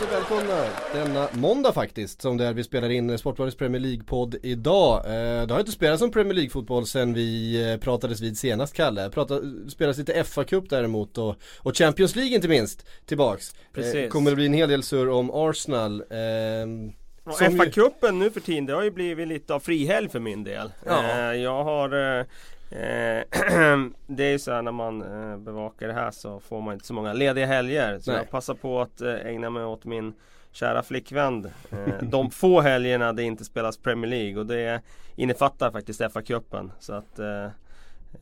[0.00, 4.96] Vi välkomna denna måndag faktiskt som det är vi spelar in Sportbladets Premier League-podd idag.
[5.06, 9.10] Eh, det har inte spelats som Premier League-fotboll sen vi eh, pratades vid senast Kalle.
[9.10, 13.54] Prata, spelas lite FA-cup däremot och, och Champions League inte minst tillbaks.
[13.72, 13.94] Precis.
[13.94, 16.02] Eh, kommer det bli en hel del surr om Arsenal.
[16.08, 20.44] som ju- FA-cupen nu för tiden, det har ju blivit lite av frihelg för min
[20.44, 20.72] del.
[20.86, 21.34] Ja.
[21.34, 22.26] Jag har
[24.06, 26.86] Det är ju så här när man eh, bevakar det här så får man inte
[26.86, 27.98] så många lediga helger.
[27.98, 28.20] Så Nej.
[28.20, 30.14] jag passar på att eh, ägna mig åt min
[30.52, 31.44] kära flickvän.
[31.70, 34.82] Eh, de få helgerna det inte spelas Premier League och det
[35.16, 36.70] innefattar faktiskt FA-cupen.
[36.80, 37.44] Så att eh,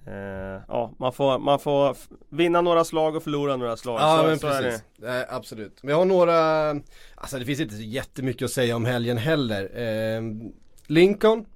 [0.06, 1.96] eh, Ja, man får, man får
[2.28, 4.00] vinna några slag och förlora några slag.
[4.00, 5.78] Ja så, men så precis, Nej, absolut.
[5.82, 6.70] Vi har några,
[7.14, 9.70] alltså det finns inte så jättemycket att säga om helgen heller.
[9.74, 10.52] Ehm,
[10.86, 11.46] Lincoln eh,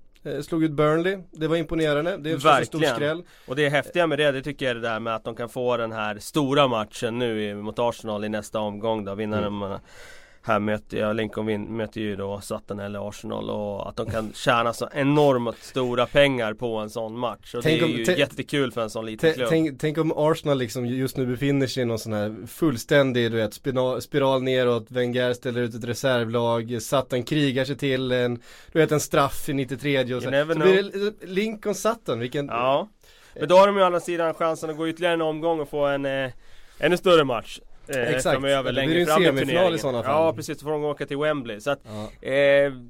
[0.42, 2.17] slog ut Burnley, det var imponerande.
[2.17, 3.23] Det är en stor skräll.
[3.47, 5.48] Och det häftiga med det, det tycker jag är det där med att de kan
[5.48, 9.14] få den här stora matchen nu mot Arsenal i nästa omgång då.
[9.14, 9.79] Vinnaren Mm.
[10.45, 14.73] Här möter jag, Lincoln möter ju då Sutton eller Arsenal och att de kan tjäna
[14.73, 17.55] så enormt stora pengar på en sån match.
[17.55, 19.48] Och Tänk det är om- ju jättekul för en sån liten klubb.
[19.48, 23.37] Tänk, tänk om Arsenal liksom just nu befinner sig i någon sån här fullständig du
[23.37, 28.35] vet spina- spiral neråt, Wenger ställer ut ett reservlag, Sutton krigar sig till en,
[28.73, 30.83] du vet en straff i 93 och så, så blir
[31.20, 32.89] det Lincoln Sutton, vilken Ja.
[33.39, 35.69] Men då har de ju å andra sidan chansen att gå ytterligare en omgång och
[35.69, 36.31] få en eh,
[36.79, 37.61] ännu större match.
[37.89, 38.33] Eh, Exakt.
[38.35, 39.79] Framöver, Det blir en i semifinal i turneringen.
[39.79, 40.13] sådana fall.
[40.27, 41.61] Ja precis, då får de åka till Wembley.
[41.61, 42.29] Så att, Ja.
[42.29, 42.35] eh,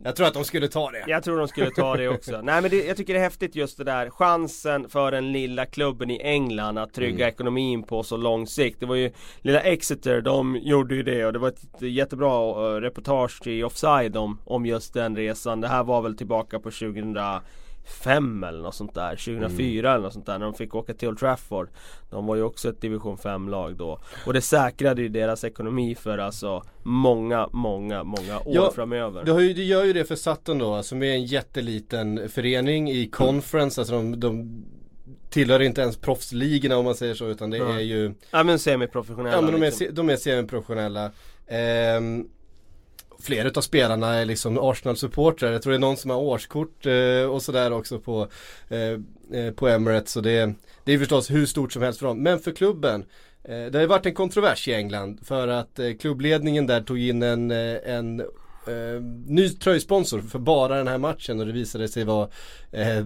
[0.04, 1.04] Jag tror att de skulle ta det.
[1.06, 2.40] Jag tror de skulle ta det också.
[2.42, 5.66] Nej men det, jag tycker det är häftigt just det där chansen för den lilla
[5.66, 7.28] klubben i England att trygga Mm.
[7.34, 8.80] ekonomin på så lång sikt.
[8.80, 9.10] Det var ju
[9.40, 14.16] lilla Exeter, de gjorde ju det och det var ett jättebra eh, reportage i Offside
[14.16, 15.60] om, om just den resan.
[15.60, 16.70] Det här var väl tillbaka på
[17.84, 19.16] 2005 eller något sånt där.
[19.16, 21.68] 2004 eller något sånt där när de fick åka till Old Trafford.
[22.10, 23.98] De var ju också ett division 5 lag då.
[24.26, 29.24] Och det säkrade ju deras ekonomi för alltså många, många, många år Ja, framöver.
[29.24, 33.06] Det, ju, det gör ju det för Sutton då, alltså med en jätteliten förening i
[33.06, 34.64] conference, alltså de, de
[35.30, 37.74] tillhör inte ens proffsligorna om man säger så utan det Ja.
[37.74, 39.86] är ju Ja men semiprofessionella Ja men de är, liksom.
[39.94, 41.10] de är semiprofessionella
[41.46, 42.28] ehm,
[43.22, 45.52] Flera utav spelarna är liksom Arsenal-supportrar.
[45.52, 48.28] Jag tror det är någon som har årskort eh, och sådär också på,
[48.68, 50.12] eh, eh, på Emirates.
[50.12, 52.22] Så det, det är förstås hur stort som helst för dem.
[52.22, 53.04] Men för klubben
[53.44, 56.98] eh, Det har ju varit en kontrovers i England för att eh, klubbledningen där tog
[56.98, 61.88] in en, eh, en eh, ny tröjsponsor för bara den här matchen och det visade
[61.88, 62.28] sig vara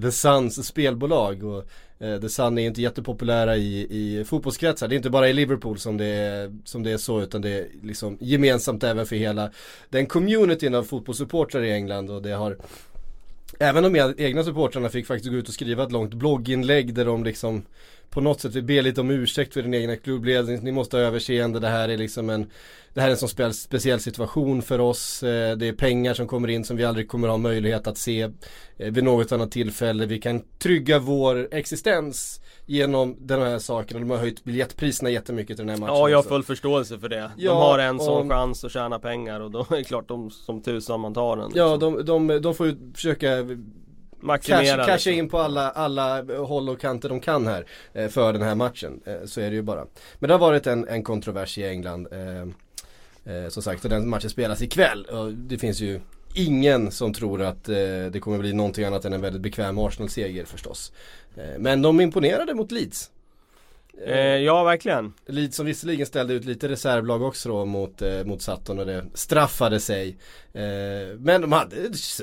[0.03, 1.45] The Suns spelbolag.
[1.45, 1.65] Och,
[1.99, 4.89] Eh, The Sun är inte jättepopulära i, i fotbollskretsar.
[4.89, 7.51] Det är inte bara i Liverpool som det, är, som det är så utan det
[7.51, 9.51] är liksom gemensamt även för hela
[9.91, 12.57] den communityn av fotbollssupportrar i England och det har
[13.59, 17.25] Även de egna supportrarna fick faktiskt gå ut och skriva ett långt blogginlägg där de
[17.25, 17.63] liksom
[18.11, 20.65] på något sätt vill be lite om ursäkt för den egna klubbledningen.
[20.65, 21.61] Ni måste ha överseende.
[21.61, 22.51] Det här är liksom en
[22.95, 25.23] Det här är en sån speciell situation för oss.
[25.23, 28.21] Eh, Det är pengar som kommer in som vi aldrig kommer ha möjlighet att se
[28.23, 28.31] eh,
[28.93, 30.07] vid något annat tillfälle.
[30.07, 34.01] Vi kan trygga vår existens genom den här saken.
[34.01, 35.95] De har höjt biljettpriserna jättemycket till den här matchen.
[35.95, 37.31] Ja jag har full förståelse för det.
[37.37, 40.09] Ja, de har en sån och- chans att tjäna pengar och då är det klart
[40.09, 41.51] de som tusan man tar den.
[41.55, 41.95] Ja liksom.
[42.07, 43.29] de, de, de får ju försöka
[44.27, 45.13] Maximera Casha, casha liksom.
[45.13, 49.01] in på alla, alla håll och kanter de kan här eh, för den här matchen.
[49.07, 49.87] Eh, så är det ju bara.
[50.19, 52.09] Men det har varit en, en kontrovers i England.
[52.13, 55.05] Eh, eh, som sagt, och den matchen spelas ikväll.
[55.05, 56.01] Och det finns ju
[56.35, 57.75] ingen som tror att eh,
[58.11, 60.93] det kommer bli någonting annat än en väldigt bekväm Arsenal-seger förstås.
[61.37, 63.11] Eh, men de imponerade mot Leeds.
[64.05, 65.13] Eh, ja verkligen.
[65.27, 69.05] Leeds som visserligen ställde ut lite reservlag också då mot, eh, mot Sutton och det
[69.15, 70.17] straffade sig.
[70.53, 71.77] Eh, men de hade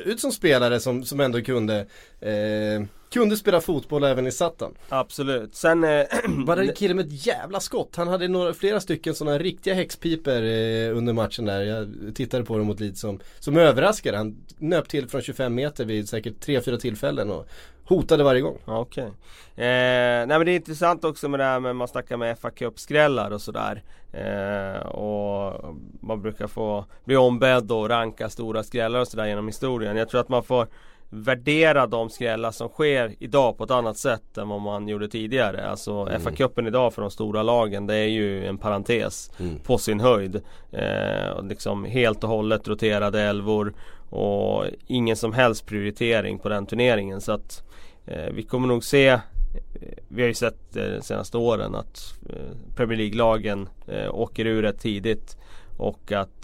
[0.06, 1.79] ut som spelare som, som ändå kunde,
[2.20, 2.84] eh,
[3.14, 4.73] kunde spela fotboll även i Sutton.
[4.90, 5.55] Absolut.
[5.55, 7.96] Sen eh, Var det en kille med ett jävla skott?
[7.96, 11.61] Han hade några, flera stycken sådana riktiga häxpiper eh, under matchen där.
[11.61, 14.17] Jag tittade på dem mot Leeds som, som överraskade.
[14.17, 17.47] Han nöp till från 25 meter vid säkert 3-4 tillfällen och
[17.85, 18.58] hotade varje gång.
[18.66, 19.03] Okej.
[19.03, 19.12] Eh,
[19.56, 23.32] nej men det är intressant också med det här med man snackar med FA Cup-skrällar
[23.32, 23.84] och sådär.
[24.12, 29.97] Eh, och man brukar få bli ombedd och ranka stora skrällar och sådär genom historien.
[29.97, 30.68] Jag tror att man får
[31.09, 35.70] värdera de skrällar som sker idag på ett annat sätt än vad man gjorde tidigare.
[35.70, 36.22] Alltså Mm.
[36.22, 39.59] FA-cupen idag för de stora lagen det är ju en parentes Mm.
[39.59, 40.41] på sin höjd.
[40.72, 43.74] Eh, liksom helt och hållet roterade elvor
[44.13, 47.63] och ingen som helst prioritering på den turneringen så att
[48.05, 49.19] eh, vi kommer nog se eh,
[50.07, 52.13] vi har ju sett de senaste åren att
[52.75, 53.69] Premier League-lagen
[54.11, 55.37] åker ur rätt tidigt
[55.77, 56.43] och att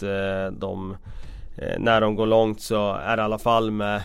[0.52, 0.98] de
[1.78, 4.02] när de går långt så är det i alla fall med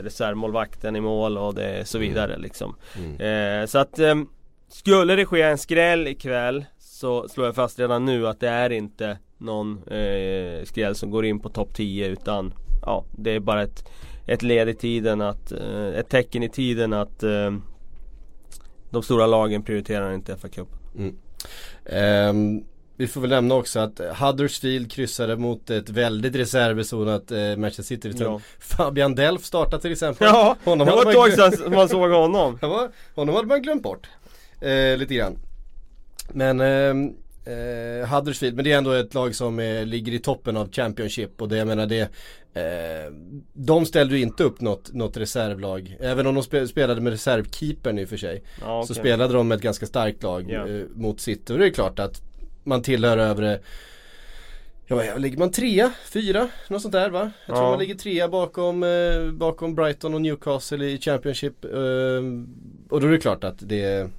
[0.00, 2.08] reservmålvakten i mål och det så mm.
[2.08, 2.76] vidare liksom.
[2.96, 3.66] Mm.
[3.66, 4.00] så att
[4.68, 6.64] skulle det ske en skräll ikväll
[6.98, 11.24] så slår jag fast redan nu att det är inte någon eh, skräll som går
[11.24, 12.54] in på topp 10 utan
[12.88, 13.84] ja, det är bara ett,
[14.26, 17.52] ett led i tiden att, eh, ett tecken i tiden att eh,
[18.90, 20.78] de stora lagen prioriterar inte FA-cupen.
[20.96, 21.16] Mm.
[22.30, 22.64] Um,
[22.96, 28.12] vi får väl nämna också att Huddersfield kryssade mot ett väldigt reservbesonat eh, Manchester City.
[28.18, 28.40] Ja.
[28.58, 30.26] Fabian Delf startade till exempel.
[30.26, 32.58] Ja, honom det var ett tag sedan man såg honom.
[32.62, 34.06] ja, honom hade man glömt bort.
[34.60, 35.38] Eh, lite grann.
[36.32, 37.12] Men eh,
[37.48, 41.42] eh, Huddersfield, men det är ändå ett lag som eh, ligger i toppen av Championship
[41.42, 42.08] och det jag menar det
[42.58, 43.12] eh,
[43.52, 48.04] De ställde ju inte upp något, något reservlag Även om de spelade med reservkeepern i
[48.04, 48.86] och för sig ja, okay.
[48.86, 50.70] Så spelade de med ett ganska starkt lag yeah.
[50.70, 52.22] eh, mot City och det är klart att
[52.64, 53.60] Man tillhör övre
[54.90, 57.30] Ja, ligger man trea, fyra, något sånt där va?
[57.46, 57.70] Jag tror ja.
[57.70, 61.70] man ligger trea bakom, eh, bakom Brighton och Newcastle i Championship eh,
[62.90, 64.10] Och då är det klart att det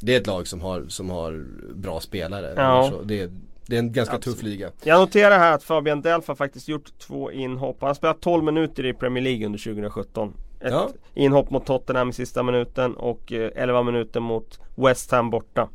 [0.00, 2.52] det är ett lag som har, som har bra spelare.
[2.56, 2.92] Ja.
[3.04, 3.30] Det, är,
[3.66, 4.38] det är en ganska Absolut.
[4.38, 4.70] tuff liga.
[4.82, 7.76] Jag noterar här att Fabian Delf har faktiskt gjort två inhopp.
[7.80, 10.34] Han har spelat 12 minuter i Premier League under 2017.
[10.60, 10.90] Ett ja.
[11.14, 15.68] inhopp mot Tottenham i sista minuten och 11 eh, minuter mot West Ham borta.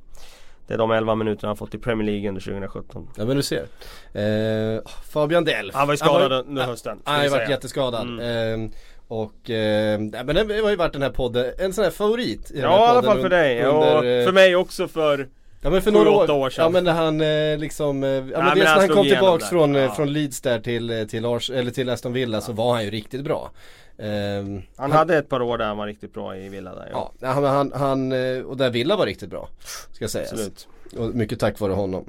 [0.67, 3.07] Det är de 11 minuterna han fått i Premier League under 2017.
[3.15, 3.65] Ja men du ser.
[4.13, 4.81] Eh,
[5.13, 5.75] Fabian Delf.
[5.75, 6.99] Han var ju skadad under hösten.
[7.03, 8.07] Han har ju varit jätteskadad.
[8.07, 8.63] Mm.
[8.63, 8.69] Eh,
[9.07, 12.59] och, eh, men det har ju varit den här podden, en sån här favorit i
[12.59, 15.27] Ja i alla fall för dig, under, och eh, för mig också för
[15.61, 16.63] Ja men för några år, år sedan.
[16.63, 19.75] Ja men när han eh, liksom, eh, ja, men dels när han kom tillbaks från,
[19.75, 19.93] eh, ja.
[19.93, 22.41] från Leeds där till, eh, till, Ars, eller till Aston Villa ja.
[22.41, 23.51] så var han ju riktigt bra.
[23.97, 27.11] Um, han, hade ett par år där han var riktigt bra i Villa där ja.
[27.19, 28.11] Ja, han, han, han
[28.43, 29.49] och där Villa var riktigt bra.
[29.91, 30.31] Ska sägas.
[30.31, 30.67] Absolut.
[30.97, 32.05] Och mycket tack vare honom.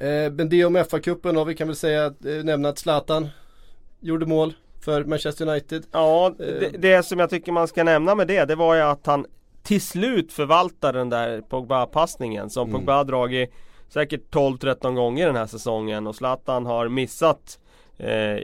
[0.00, 3.28] Eh, men det om FA-cupen då, vi kan väl säga, eh, nämna att Zlatan
[4.00, 5.86] gjorde mål för Manchester United.
[5.92, 6.72] Ja, det, eh.
[6.78, 9.26] det som jag tycker man ska nämna med det, det var ju att han
[9.62, 12.80] till slut förvaltar den där Pogba-passningen som mm.
[12.80, 13.52] Pogba har dragit
[13.88, 17.58] säkert 12-13 gånger den här säsongen och Zlatan har missat
[17.98, 18.36] eh,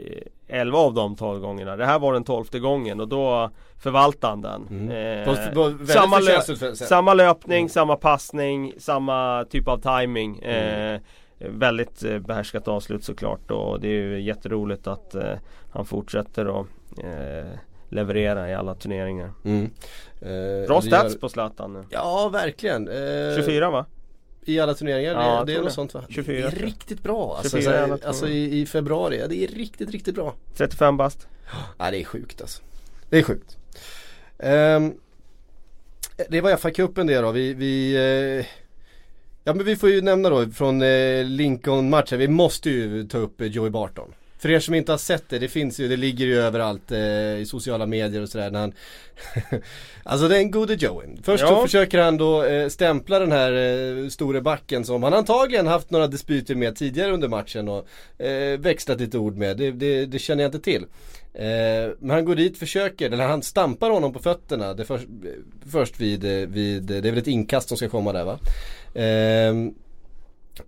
[0.47, 1.75] 11 av de 12 gångerna.
[1.75, 3.51] Det här var den 12 gången och då
[3.83, 4.67] förvaltar han den.
[4.69, 5.27] Mm.
[5.27, 6.41] Eh, samma, lö
[6.73, 7.69] samma löpning, mm.
[7.69, 10.39] samma passning, samma typ av timing.
[10.43, 10.95] Mm.
[10.95, 11.01] Eh,
[11.37, 15.33] Väldigt eh, behärskat avslut såklart och det är ju jätteroligt att eh,
[15.71, 16.67] han fortsätter att
[17.03, 17.59] eh,
[17.89, 19.31] leverera i alla turneringar.
[19.43, 19.69] Mm.
[20.21, 21.19] Eh, Bra stats gör...
[21.19, 21.83] på Zlatan nu.
[21.89, 22.87] Ja verkligen.
[22.87, 23.85] Eh, 24 va?
[24.47, 26.03] I alla turneringar, ja, det, det är något sånt va?
[26.09, 30.15] 24 Det är riktigt bra alltså, alltså, alltså i, i, februari, det är riktigt riktigt
[30.15, 31.27] bra 35 bast
[31.77, 32.63] Ja det är sjukt alltså
[33.09, 33.57] Det är sjukt
[34.37, 34.93] um,
[36.29, 37.97] Det var FA-cupen det då, vi, vi
[38.39, 38.45] uh,
[39.47, 43.41] Ja men vi får ju nämna då från eh, Lincoln-matchen, vi måste ju ta upp
[43.41, 44.13] eh, Joey Barton.
[44.45, 46.99] För er som inte har sett det, det finns ju, det ligger ju överallt eh,
[47.37, 48.73] i sociala medier och sådär när han
[50.03, 51.07] Alltså det är en gode Joey.
[51.23, 51.47] Först ja.
[51.47, 55.91] så försöker han då eh, stämpla den här eh, store backen som han antagligen haft
[55.91, 57.87] några dispyter med tidigare under matchen och
[58.25, 59.57] eh, växlat lite ord med.
[59.57, 60.85] Det, det, det känner jag inte till.
[61.33, 64.73] Eh, men han går dit, försöker, eller han stampar honom på fötterna.
[64.73, 64.99] Det för,
[65.71, 68.39] först vid, eh, vid, det är väl ett inkast som ska komma där va.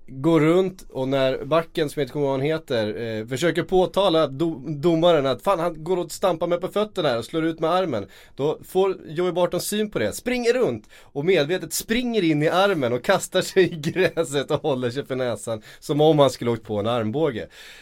[0.08, 3.64] Går runt och när backen som jag inte kommer ihåg vad han heter eh, försöker
[3.64, 7.60] påtala do domaren att fan han går och stampar mig på fötterna och slår ut
[7.60, 8.06] med armen.
[8.36, 12.94] Då får Joey Barton syn på det, springer runt och medvetet springer in i armen
[12.94, 16.64] och kastar sig i gräset och håller sig för näsan som om han skulle åkt
[16.64, 17.42] på en armbåge.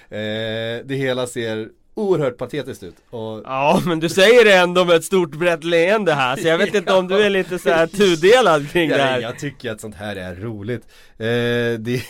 [0.10, 2.96] Eh, det hela ser oerhört patetiskt ut.
[3.10, 3.42] Och...
[3.46, 6.76] Ja men du säger det ändå med ett stort brett leende här så jag vet
[6.76, 9.20] inte om du är lite så här tudelad kring ja, det här.
[9.20, 10.84] Jag tycker att sånt här är roligt.
[11.18, 12.02] Eh, det,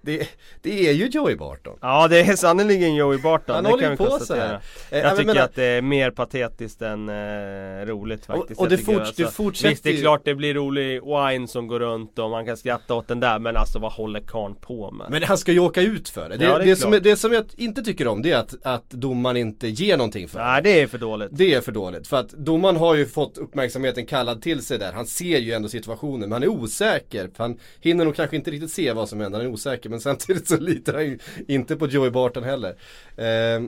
[0.00, 0.28] det,
[0.62, 1.78] det är ju Joey Barton.
[1.80, 3.54] Ja det är sannerligen Joey Barton.
[3.54, 4.60] Han det håller kan vi på konstatera.
[4.90, 5.02] så här.
[5.02, 5.42] Jag tycker menar...
[5.42, 8.60] att det är mer patetiskt än eh, roligt faktiskt.
[8.60, 11.48] Och, och det, fort, alltså, det fortsätter Visst det är klart det blir rolig wine
[11.48, 14.54] som går runt och man kan skratta åt den där men alltså vad håller karln
[14.54, 15.06] på med?
[15.10, 16.36] Men han ska ju åka ut för det.
[16.36, 18.90] Det, ja, det, det som, det som jag inte tycker om det är att, att
[18.90, 20.44] domaren inte ger någonting för det.
[20.44, 21.28] Nej det är för dåligt.
[21.32, 22.08] Det är för dåligt.
[22.08, 24.92] För att domaren har ju fått uppmärksamheten kallad till sig där.
[24.92, 27.30] Han ser ju ändå situationen men han är osäker.
[27.36, 29.38] Han hinner nog kanske inte riktigt se vad som händer.
[29.38, 32.70] Han är osäker men men samtidigt så litar han ju inte på Joey Barton heller.
[33.16, 33.62] Eh,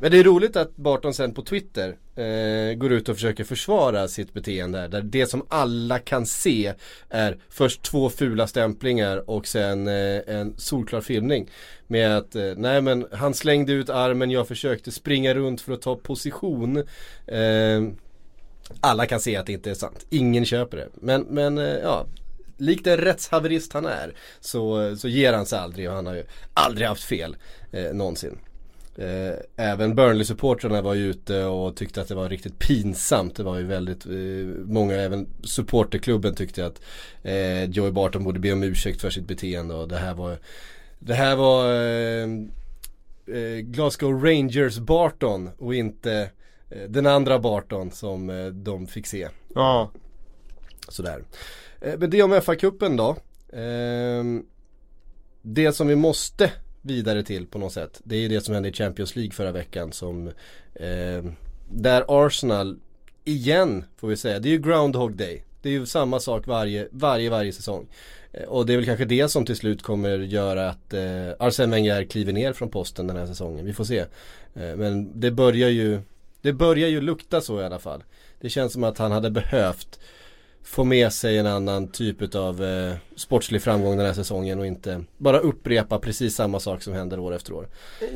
[0.00, 4.08] Men det är roligt att Barton sen på Twitter eh, går ut och försöker försvara
[4.08, 4.88] sitt beteende.
[4.88, 6.74] Där det som alla kan se
[7.08, 11.50] är först två fula stämplingar och sen eh, en solklar filmning.
[11.86, 15.82] Med att, eh, nej men han slängde ut armen, jag försökte springa runt för att
[15.82, 16.76] ta position.
[17.26, 17.82] Eh,
[18.80, 20.06] alla kan se att det inte är sant.
[20.10, 20.88] Ingen köper det.
[20.94, 22.06] Men, men eh, ja,
[22.58, 26.24] likt en rättshaverist han är så, så ger han sig aldrig och han har ju
[26.54, 27.36] aldrig haft fel
[27.72, 28.38] eh, någonsin.
[28.98, 33.36] Eh, även Burnley-supportrarna var ju ute och tyckte att det var riktigt pinsamt.
[33.36, 34.12] Det var ju väldigt eh,
[34.64, 36.82] många, även supporterklubben tyckte att
[37.22, 40.38] eh, Joey Barton borde be om ursäkt för sitt beteende och det här var
[40.98, 42.28] Det här var eh,
[43.60, 46.30] Glasgow Rangers Barton och inte
[46.88, 49.28] den andra Barton som de fick se.
[49.54, 49.90] Ja.
[50.88, 51.22] Sådär.
[51.80, 53.16] Eh, men det om FA-cupen då.
[53.58, 54.44] Ehm,
[55.42, 58.00] det som vi måste vidare till på något sätt.
[58.04, 60.30] Det är det som hände i Champions League förra veckan som
[60.74, 61.32] ehm,
[61.70, 62.78] Där Arsenal
[63.24, 65.44] igen får vi säga, det är ju Groundhog Day.
[65.62, 67.86] Det är ju samma sak varje, varje, varje säsong.
[68.32, 71.72] Eh, och det är väl kanske det som till slut kommer göra att eh, Arsene
[71.72, 73.64] Wenger kliver ner från posten den här säsongen.
[73.64, 73.98] Vi får se.
[74.54, 76.00] Eh, men det börjar ju
[76.42, 78.04] Det börjar ju lukta så i alla fall.
[78.40, 80.00] Det känns som att han hade behövt
[80.68, 85.04] få med sig en annan typ av eh, sportslig framgång den här säsongen och inte
[85.16, 87.68] bara upprepa precis samma sak som händer år efter år.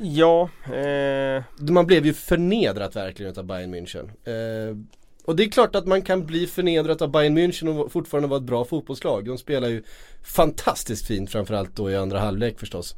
[0.03, 0.49] Ja.
[0.75, 1.43] Eh...
[1.59, 4.11] Man blev ju förnedrat verkligen av Bayern München.
[4.25, 4.77] Eh,
[5.25, 8.41] och det är klart att man kan bli förnedrad av Bayern München och fortfarande vara
[8.41, 9.25] ett bra fotbollslag.
[9.25, 9.83] De spelar ju
[10.23, 12.97] fantastiskt fint framförallt då i andra halvlek förstås.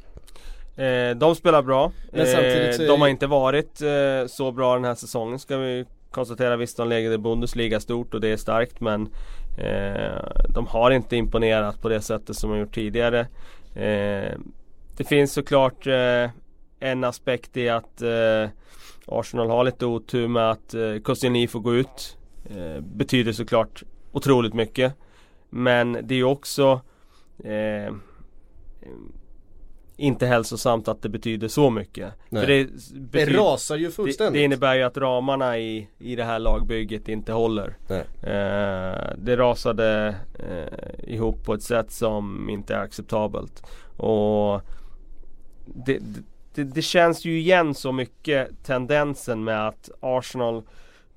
[0.77, 1.91] Eh, de spelar bra.
[2.11, 5.85] Men samtidigt eh, de har inte varit eh, så bra den här säsongen ska vi
[6.11, 6.57] konstatera.
[6.57, 11.15] Visst de lägger Bundesliga stort och det är starkt men Eh, Eh, de har inte
[11.15, 13.19] imponerat på det sättet som de gjort tidigare.
[13.75, 14.33] Eh,
[14.97, 16.29] det finns såklart eh,
[16.79, 18.49] en aspekt i att eh,
[19.05, 22.17] Arsenal har lite otur med att eh, Koscielny får gå ut.
[22.49, 24.93] Eh, betyder såklart otroligt mycket.
[25.49, 26.81] Men det är också
[29.97, 32.13] inte hälsosamt att det betyder så mycket.
[32.29, 34.33] För det, betyder, det rasar ju fullständigt.
[34.33, 37.77] Det, det, innebär ju att ramarna i, i det här lagbygget inte håller.
[37.89, 43.63] Eh, det rasade eh, ihop på ett sätt som inte är acceptabelt.
[43.97, 44.61] Och
[45.65, 45.99] det,
[46.53, 50.63] det, det, känns ju igen så mycket tendensen med att Arsenal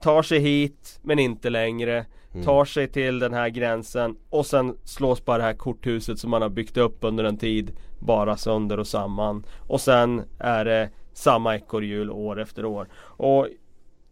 [0.01, 2.07] tar sig hit men inte längre.
[2.33, 2.45] Mm.
[2.45, 6.43] Tar sig till den här gränsen och sen slås bara det här korthuset som man
[6.43, 9.45] har byggt upp under en tid bara sönder och samman.
[9.67, 12.89] Och sen är det samma ekorrhjul år efter år.
[13.01, 13.49] Och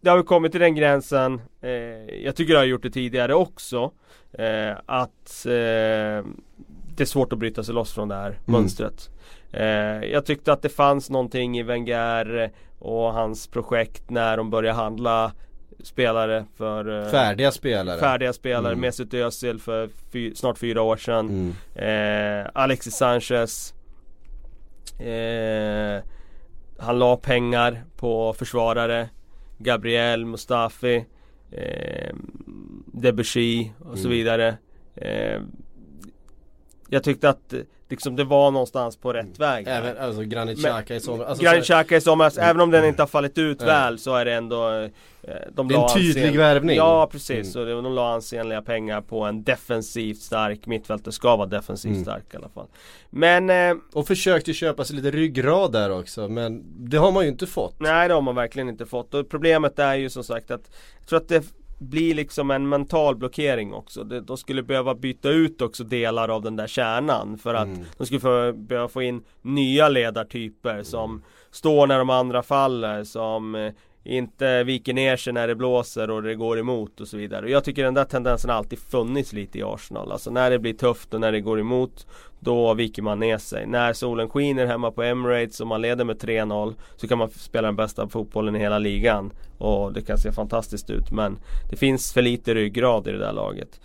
[0.01, 1.71] det har vi kommit till den gränsen, eh,
[2.23, 3.91] jag tycker jag har gjort det tidigare också,
[4.33, 6.25] eh, att eh,
[6.95, 8.39] det är svårt att bryta sig loss från det här mm.
[8.45, 9.09] mönstret.
[9.51, 9.65] Eh,
[10.11, 15.31] jag tyckte att det fanns någonting i Wenger och hans projekt när de började handla
[15.83, 18.81] spelare för eh, Färdiga spelare Färdiga spelare, mm.
[18.81, 22.43] Mesut Özil för fy, snart fyra år sedan mm.
[22.43, 23.73] eh, Alexis Sanchez
[24.99, 26.03] eh,
[26.79, 29.09] Han la pengar på försvarare
[29.57, 31.05] Gabriel, Mustafi
[31.51, 32.15] eh,
[32.93, 33.97] Debussy och mm.
[33.97, 34.57] så vidare
[34.95, 35.41] eh,
[36.89, 37.53] Jag tyckte att
[37.89, 39.33] liksom det var någonstans på rätt mm.
[39.37, 39.65] väg.
[39.67, 41.27] Även alltså Granit Xhaka i somras.
[41.27, 42.49] Alltså, Granit Xhaka i somras, mm.
[42.49, 43.73] även om den inte har fallit ut mm.
[43.73, 44.89] väl så är det ändå eh,
[45.51, 46.37] de Det är en tydlig ansen...
[46.37, 46.75] värvning.
[46.75, 47.77] Ja precis, mm.
[47.77, 52.03] och de la ansenliga pengar på en defensivt stark mittfältare ska vara defensivt mm.
[52.03, 52.67] stark i alla fall.
[53.09, 57.29] Men eh, Och försökte köpa sig lite ryggrad där också men det har man ju
[57.29, 57.79] inte fått.
[57.79, 61.07] Nej det har man verkligen inte fått och problemet är ju som sagt att Jag
[61.07, 61.43] tror att det
[61.77, 64.03] blir liksom en mental blockering också.
[64.03, 67.85] De skulle behöva byta ut också delar av den där kärnan för att mm.
[67.97, 71.23] de skulle få, behöva få in nya ledartyper som mm.
[71.51, 73.73] står när de andra faller, som eh,
[74.07, 77.45] inte viker ner sig när det blåser och det går emot och så vidare.
[77.45, 80.11] Och jag tycker den där tendensen har alltid funnits lite i Arsenal.
[80.11, 82.07] Alltså när det blir tufft och när det går emot
[82.39, 83.67] Då viker man ner sig.
[83.67, 87.67] När solen skiner hemma på Emirates och man leder med 3-0 Så kan man spela
[87.67, 89.31] den bästa fotbollen i hela ligan.
[89.57, 91.37] Och det kan se fantastiskt ut men
[91.69, 93.79] Det finns för lite ryggrad i det där laget.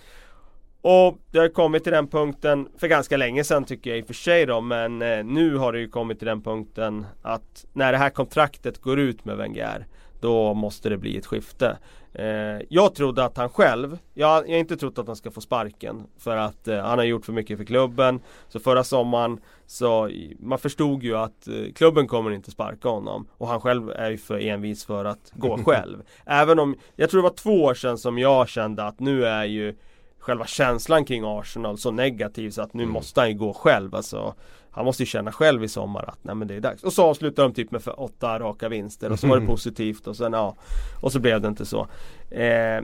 [0.80, 4.06] Och det har kommit till den punkten för ganska länge sedan tycker jag i och
[4.06, 7.92] för sig då men eh, nu har det ju kommit till den punkten att när
[7.92, 9.86] det här kontraktet går ut med Wenger
[10.22, 11.78] då måste det bli ett skifte.
[12.14, 15.40] Eh, jag trodde att han själv, jag, jag har inte trott att han ska få
[15.40, 18.20] sparken för att eh, han har gjort för mycket för klubben.
[18.48, 23.48] Så förra sommaren så man förstod ju att eh, klubben kommer inte sparka honom och
[23.48, 26.02] han själv är ju för envis för att gå själv.
[26.26, 29.44] Även om, jag tror det var två år sedan som jag kände att nu är
[29.44, 29.74] ju
[30.22, 32.92] själva känslan kring Arsenal så negativ så att nu mm.
[32.92, 34.34] måste han ju gå själv alltså
[34.70, 36.82] Han måste ju känna själv i sommar att nej men det är dags.
[36.82, 40.06] Och så avslutar de typ med för åtta raka vinster och så var det positivt
[40.06, 40.56] och sen ja
[41.00, 41.86] Och så blev det inte så
[42.30, 42.82] eh,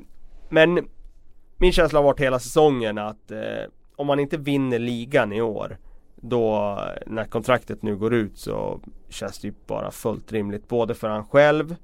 [0.48, 0.88] Men
[1.56, 3.38] Min känsla har varit hela säsongen att eh,
[3.96, 5.78] Om man inte vinner ligan i år
[6.16, 11.08] Då när kontraktet nu går ut så känns det ju bara fullt rimligt både för
[11.08, 11.76] han själv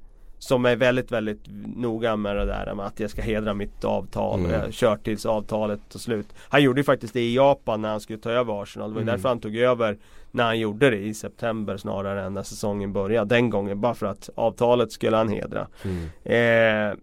[0.44, 1.40] som är väldigt, väldigt
[1.76, 4.50] noga med det där med att jag ska hedra mitt avtal mm.
[4.50, 6.26] jag kör tills avtalet tar slut.
[6.48, 8.90] Han gjorde ju faktiskt det i Japan när han skulle ta över Arsenal.
[8.90, 9.14] Det var mm.
[9.14, 9.98] därför han tog över
[10.30, 13.34] när han gjorde det i september snarare än när säsongen började.
[13.34, 15.66] Den gången bara för att avtalet skulle han hedra.
[15.84, 16.90] Mm.
[16.92, 16.98] Eh,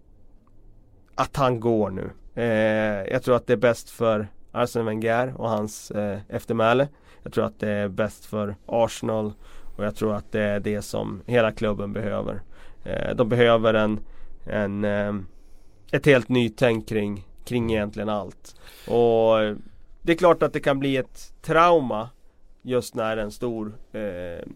[1.14, 2.10] att han går nu.
[2.34, 6.88] Eh, jag tror att det är bäst för Arsene Wenger och hans eh, eftermäle.
[7.22, 9.32] Jag tror att det är bäst för Arsenal
[9.76, 12.42] och jag tror att det är det som hela klubben behöver.
[12.84, 14.00] Eh, de behöver en,
[14.44, 15.14] en, eh,
[15.92, 18.56] ett helt nytänk kring, kring egentligen allt.
[18.88, 19.56] Och eh,
[20.02, 22.08] det är klart att det kan bli ett trauma
[22.62, 24.46] just när en stor eh,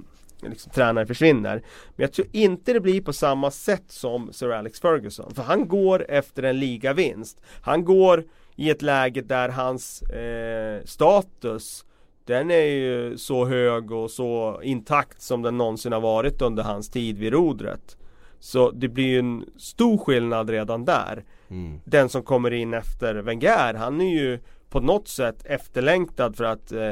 [0.43, 1.63] liksom, tränare försvinner.
[1.97, 5.35] Men jag tror inte det blir på samma sätt som Sir Alex Ferguson.
[5.35, 7.41] För han går efter en ligavinst.
[7.61, 8.25] Han går
[8.57, 11.85] i ett läge där hans eh, status
[12.27, 16.91] den är ju så hög och så intakt som den någonsin har varit under hans
[16.91, 17.97] tid vid rodret.
[18.41, 21.25] Så det blir ju en stor skillnad redan där.
[21.49, 21.81] Mm.
[21.85, 24.39] Den som kommer in efter Wenger, han är ju
[24.71, 26.91] på något sätt efterlängtad för att eh,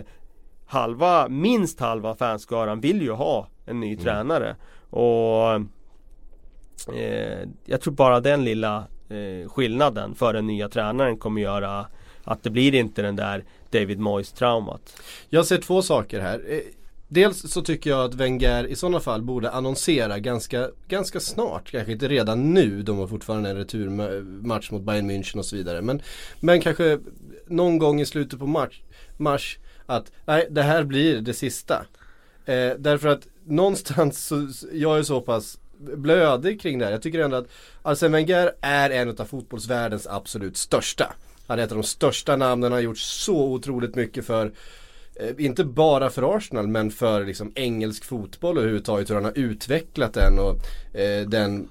[0.66, 4.04] halva, minst halva fanskaran vill ju ha en ny mm.
[4.04, 4.56] tränare.
[4.90, 5.54] Och
[6.94, 11.86] eh, jag tror bara den lilla eh, skillnaden för den nya tränaren kommer göra
[12.24, 15.02] att det blir inte den där David Moyes traumat.
[15.28, 16.62] Jag ser två saker här.
[17.14, 21.92] Dels så tycker jag att Wenger i sådana fall borde annonsera ganska, ganska snart, kanske
[21.92, 25.82] inte redan nu, de har fortfarande en returmatch mot Bayern München och så vidare.
[25.82, 26.02] Men,
[26.40, 26.98] men kanske
[27.46, 28.82] någon gång i slutet på mars,
[29.16, 31.86] mars att nej, det här blir det sista.
[32.44, 36.92] Eh, därför att någonstans så, jag är så pass blödig kring det här.
[36.92, 37.48] Jag tycker ändå att
[37.82, 41.12] Arsene Wenger är en av fotbollsvärldens absolut största.
[41.46, 44.52] Han är ett av de största namnen, han har gjort så otroligt mycket för
[45.38, 50.14] inte bara för Arsenal men för liksom engelsk fotboll och överhuvudtaget hur han har utvecklat
[50.14, 50.54] den och
[50.98, 51.68] eh, den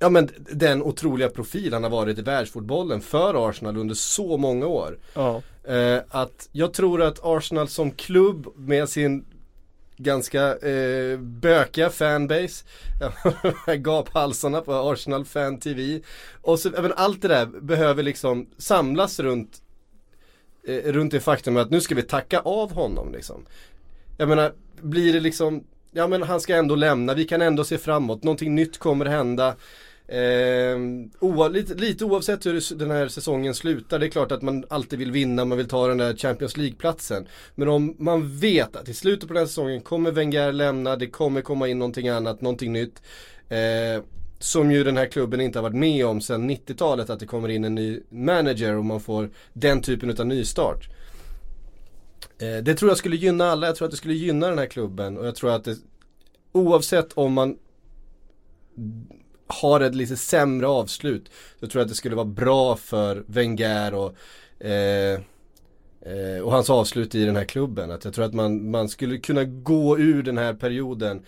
[0.00, 4.66] Ja men den otroliga profil han har varit i världsfotbollen för Arsenal under så många
[4.66, 4.98] år.
[5.14, 5.42] Ja.
[5.64, 9.24] Eh, att jag tror att Arsenal som klubb med sin
[9.98, 12.64] ganska eh, bökiga fanbase.
[13.76, 16.00] Gaphalsarna på Arsenal Fan TV.
[16.42, 19.67] Och så, även allt det där behöver liksom samlas runt eh,
[20.64, 23.44] Eh, runt det faktum att nu ska vi tacka av honom liksom.
[24.16, 27.78] Jag menar, blir det liksom, ja men han ska ändå lämna, vi kan ändå se
[27.78, 29.56] framåt, någonting nytt kommer hända.
[30.08, 30.78] Eh,
[31.20, 34.98] oav, lite, lite oavsett hur den här säsongen slutar, det är klart att man alltid
[34.98, 37.26] vill vinna, man vill ta den där Champions League-platsen.
[37.54, 41.06] Men om man vet att i slutet på den här säsongen kommer Wenger lämna, det
[41.06, 43.02] kommer komma in någonting annat, någonting nytt.
[43.48, 44.02] Eh,
[44.38, 47.48] som ju den här klubben inte har varit med om sedan 90-talet att det kommer
[47.48, 50.88] in en ny manager och man får den typen av nystart.
[52.38, 54.66] Eh, det tror jag skulle gynna alla, jag tror att det skulle gynna den här
[54.66, 55.76] klubben och jag tror att det
[56.52, 57.56] oavsett om man
[59.46, 63.94] har ett lite sämre avslut så tror jag att det skulle vara bra för Wenger
[63.94, 64.14] och
[64.66, 65.20] eh,
[66.00, 67.90] eh och hans avslut i den här klubben.
[67.90, 71.22] Att jag tror att man, man skulle kunna gå ur den här perioden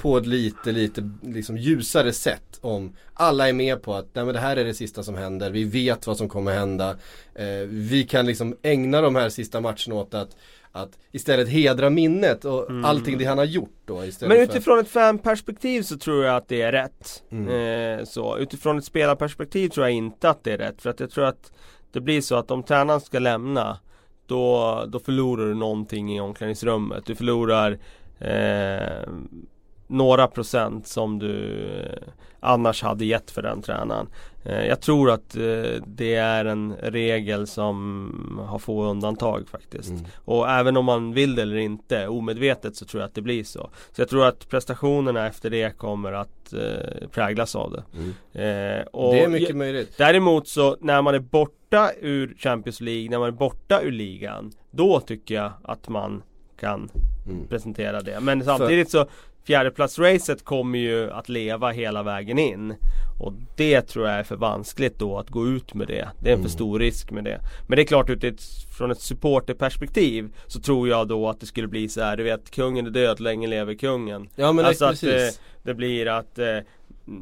[0.00, 4.34] på ett lite, lite liksom ljusare sätt om alla är med på att nej, men
[4.34, 6.90] det här är det sista som händer, vi vet vad som kommer hända.
[7.34, 10.36] Eh, vi kan liksom ägna de här sista matcherna åt att
[10.72, 12.84] att istället hedra minnet och mm.
[12.84, 14.82] allting det han har gjort då Men utifrån för...
[14.82, 17.48] ett fanperspektiv så tror jag att det är rätt mm.
[17.98, 18.38] eh, så.
[18.38, 21.52] Utifrån ett spelarperspektiv tror jag inte att det är rätt för att jag tror att
[21.92, 23.78] Det blir så att om tränaren ska lämna
[24.26, 27.06] Då, då förlorar du någonting i omklädningsrummet.
[27.06, 27.78] Du förlorar
[28.18, 29.08] eh,
[29.90, 32.08] några procent som du eh,
[32.40, 34.06] annars hade gett för den tränaren.
[34.44, 39.90] Eh, jag tror att eh, det är en regel som har få undantag faktiskt.
[39.90, 40.04] Mm.
[40.24, 43.44] Och även om man vill det eller inte, omedvetet så tror jag att det blir
[43.44, 43.70] så.
[43.92, 46.54] Så jag tror att prestationerna efter det kommer att
[47.10, 47.84] präglas av det.
[47.94, 48.14] Mm.
[48.32, 49.94] det är mycket möjligt.
[49.98, 54.52] Däremot så när man är borta ur Champions League, när man är borta ur ligan,
[54.70, 56.22] då tycker jag att man
[56.60, 56.90] kan
[57.26, 57.48] mm.
[57.48, 58.20] presentera det.
[58.20, 59.06] Men samtidigt så
[59.44, 62.74] Fjärdeplatsracet kommer ju att leva hela vägen in.
[63.20, 66.08] Och det tror jag är för vanskligt då att gå ut med det.
[66.22, 66.50] Det är en för mm.
[66.50, 67.40] stor risk med det.
[67.68, 71.88] Men det är klart utifrån ett supporterperspektiv Så tror jag då att det skulle bli
[71.88, 74.28] så här, du vet kungen är död, länge lever kungen.
[74.36, 76.58] Ja men Alltså att det, det blir att eh,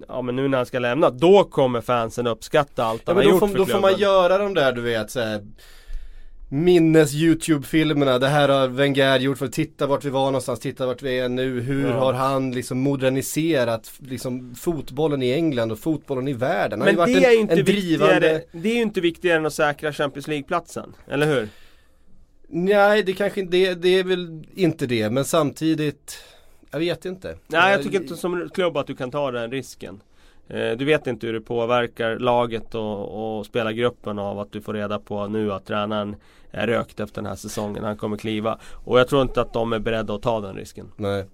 [0.09, 3.25] Ja men nu när han ska lämna, då kommer fansen uppskatta allt Ja, han men
[3.27, 4.03] har då, gjort får, för då får man klubben.
[4.03, 5.43] göra de där du vet så här,
[6.49, 8.19] minnes YouTube-filmerna.
[8.19, 11.19] Det här har Wenger gjort för att titta vart vi var någonstans, titta vart vi
[11.19, 11.61] är nu.
[11.61, 11.93] Hur Ja.
[11.99, 16.81] har han liksom moderniserat liksom fotbollen i England och fotbollen i världen.
[16.81, 18.15] Han Men det är en, inte en drivande...
[18.15, 21.49] viktigare, det är ju inte viktigare än att säkra Champions League-platsen, eller hur?
[22.49, 25.11] Nej, det kanske inte, det, det är väl inte det.
[25.11, 26.19] Men samtidigt,
[26.71, 27.37] jag vet inte.
[27.47, 30.01] Nej jag tycker inte som klubb att du kan ta den risken.
[30.49, 34.75] Eh, Du vet inte hur det påverkar laget och, och spelargruppen av att du får
[34.75, 36.17] reda på nu att tränaren
[36.51, 37.85] är rökt efter den här säsongen.
[37.85, 38.59] Han kommer kliva.
[38.85, 40.93] Och jag tror inte att de är beredda att ta den risken.
[40.97, 41.27] Nej.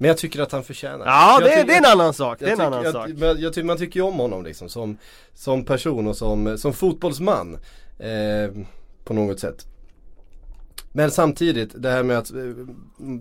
[0.00, 2.38] Men jag tycker att han förtjänar Ja Jag det, tycker- det är en annan sak.
[2.38, 3.08] Det är Jag en annan tycker, sak.
[3.18, 4.98] jag, jag tycker man tycker ju om honom liksom som,
[5.34, 7.58] som person och som, som fotbollsman.
[7.98, 8.50] Eh,
[9.04, 9.66] på något sätt.
[10.92, 12.38] Men samtidigt det här med att eh,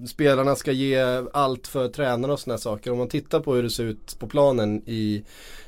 [0.08, 2.92] spelarna ska ge allt för tränarna och sådana saker.
[2.92, 5.24] Om man tittar på hur det ser ut på planen i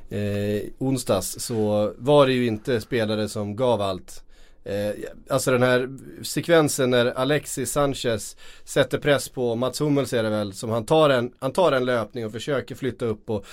[0.09, 4.23] eh, onsdags så var det ju inte spelare som gav allt.
[4.63, 4.91] Eh,
[5.29, 5.89] alltså den här
[6.23, 11.09] sekvensen när Alexis Sanchez sätter press på Mats Hummels är det väl som han tar
[11.09, 13.45] en, han tar en löpning och försöker flytta upp och,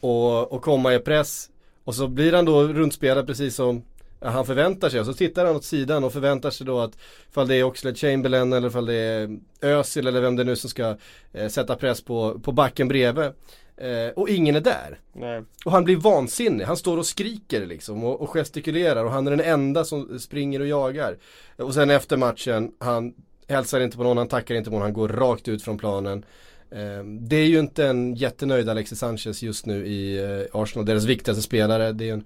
[0.00, 1.50] och, och komma i press.
[1.84, 3.82] Och så blir han då rundspelad precis som
[4.20, 5.00] han förväntar sig.
[5.00, 6.98] Och så tittar han åt sidan och förväntar sig då att
[7.30, 10.70] ifall det är Oxlade Chamberlain eller ifall det är Özil eller vem det nu som
[10.70, 10.96] ska
[11.32, 13.32] eh, sätta press på, på backen bredvid.
[13.76, 15.00] Eh, och ingen är där.
[15.12, 15.42] Nej.
[15.64, 16.64] Och han blir vansinnig.
[16.64, 20.60] Han står och skriker liksom och, och gestikulerar och han är den enda som springer
[20.60, 21.18] och jagar.
[21.56, 23.14] Och sen efter matchen, han
[23.48, 26.24] hälsar inte på någon, han tackar inte på någon, han går rakt ut från planen.
[26.70, 31.04] Eh, det är ju inte en jättenöjd Alexis Sanchez just nu i eh, Arsenal, deras
[31.04, 31.92] viktigaste spelare.
[31.92, 32.24] Det är en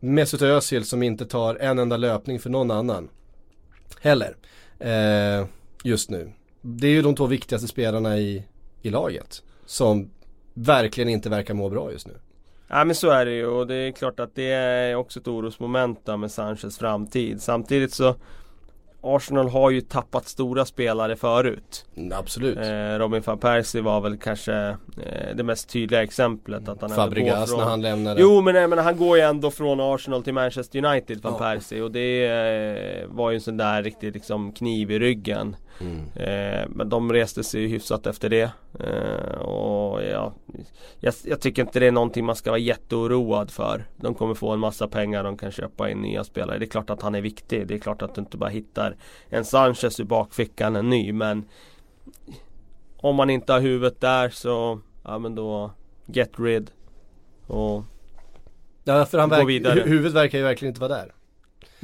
[0.00, 3.08] Mesut Özil som inte tar en enda löpning för någon annan.
[4.00, 4.36] Heller.
[4.78, 5.46] Eh,
[5.84, 6.32] just nu.
[6.60, 8.44] Det är ju de två viktigaste spelarna i,
[8.82, 9.42] i laget.
[9.66, 10.10] Som
[10.54, 12.14] verkligen inte verkar må bra just nu.
[12.68, 15.28] Ja men så är det ju och det är klart att det är också ett
[15.28, 17.42] orosmoment med Sanchez framtid.
[17.42, 18.14] Samtidigt så
[19.06, 21.86] Arsenal har ju tappat stora spelare förut.
[21.96, 22.58] Mm, Absolut.
[22.58, 24.54] Eh, Robin van Persie var väl kanske
[25.02, 27.58] eh, det mest tydliga exemplet att han Fabregas från...
[27.60, 28.20] när han lämnade.
[28.20, 31.38] Jo men, nej, men han går ju ändå från Arsenal till Manchester United van Ja.
[31.38, 35.56] Persie och det eh, var ju en sån där riktig liksom kniv i ryggen.
[35.80, 35.98] Mm.
[36.14, 38.50] Eh, men de reste sig ju hyfsat efter det.
[38.80, 40.32] Eh, och ja,
[41.00, 43.84] jag, jag tycker inte det är någonting man ska vara jätteoroad för.
[43.96, 46.58] De kommer få en massa pengar, de kan köpa in nya spelare.
[46.58, 47.66] Det är klart att han är viktig.
[47.66, 48.96] Det är klart att du inte bara hittar
[49.28, 51.12] en Sanchez ur bakfickan, en ny.
[51.12, 51.44] Men
[52.96, 55.70] om man inte har huvudet där så, ja men då
[56.06, 56.70] get rid.
[57.46, 57.84] Och
[58.84, 61.12] Ja för han Gå verk, huvudet verkar ju verkligen inte vara där.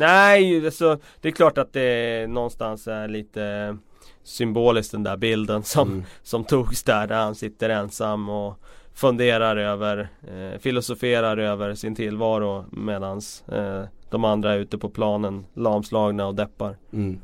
[0.01, 3.77] Nej, alltså, det är klart att det någonstans är lite
[4.23, 6.05] symboliskt den där bilden som, Mm.
[6.23, 8.55] som togs där, där han sitter ensam och
[8.95, 15.47] funderar över, eh, filosoferar över sin tillvaro medans eh, de andra är ute på planen
[15.55, 16.77] lamslagna och deppar.
[16.93, 17.21] Mm.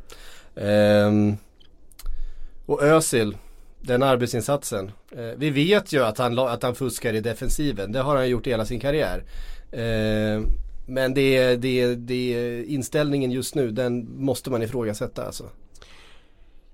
[0.56, 1.36] Ehm,
[2.66, 3.36] och Özil,
[3.80, 4.90] den arbetsinsatsen.
[5.12, 7.92] Eh, vi vet ju att han, att han fuskar i defensiven.
[7.92, 9.24] Det har han gjort hela sin karriär.
[9.72, 10.46] Ehm,
[10.86, 15.44] men det är, det, det inställningen just nu, den måste man ifrågasätta alltså.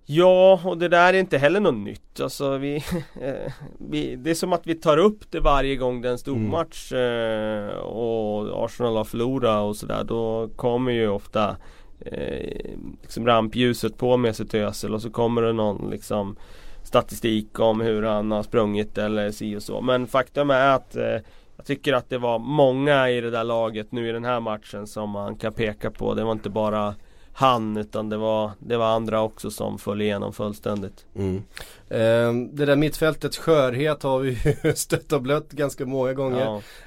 [0.05, 2.21] Ja, och det där är inte heller något nytt.
[2.21, 2.77] Alltså, vi,
[3.21, 6.19] eh, vi, det är som att vi tar upp det varje gång det är en
[6.19, 10.05] stormatch eh, och Arsenal har förlorat och sådär.
[10.05, 11.57] Då kommer ju ofta
[12.01, 16.37] eh, liksom rampljuset på med sig till Özil och så kommer det någon liksom
[16.83, 19.81] statistik om hur han har sprungit eller si och så.
[19.81, 21.17] Men faktum är att eh,
[21.57, 24.87] jag tycker att det var många i det där laget nu i den här matchen
[24.87, 26.15] som man kan peka på.
[26.15, 26.95] Det var inte bara
[27.35, 31.07] han utan det var, det var andra också som föll igenom fullständigt.
[31.17, 31.43] Mm.
[31.91, 34.31] Ehm, det där mittfältets skörhet har vi
[34.65, 36.41] ju stött och blött ganska många gånger.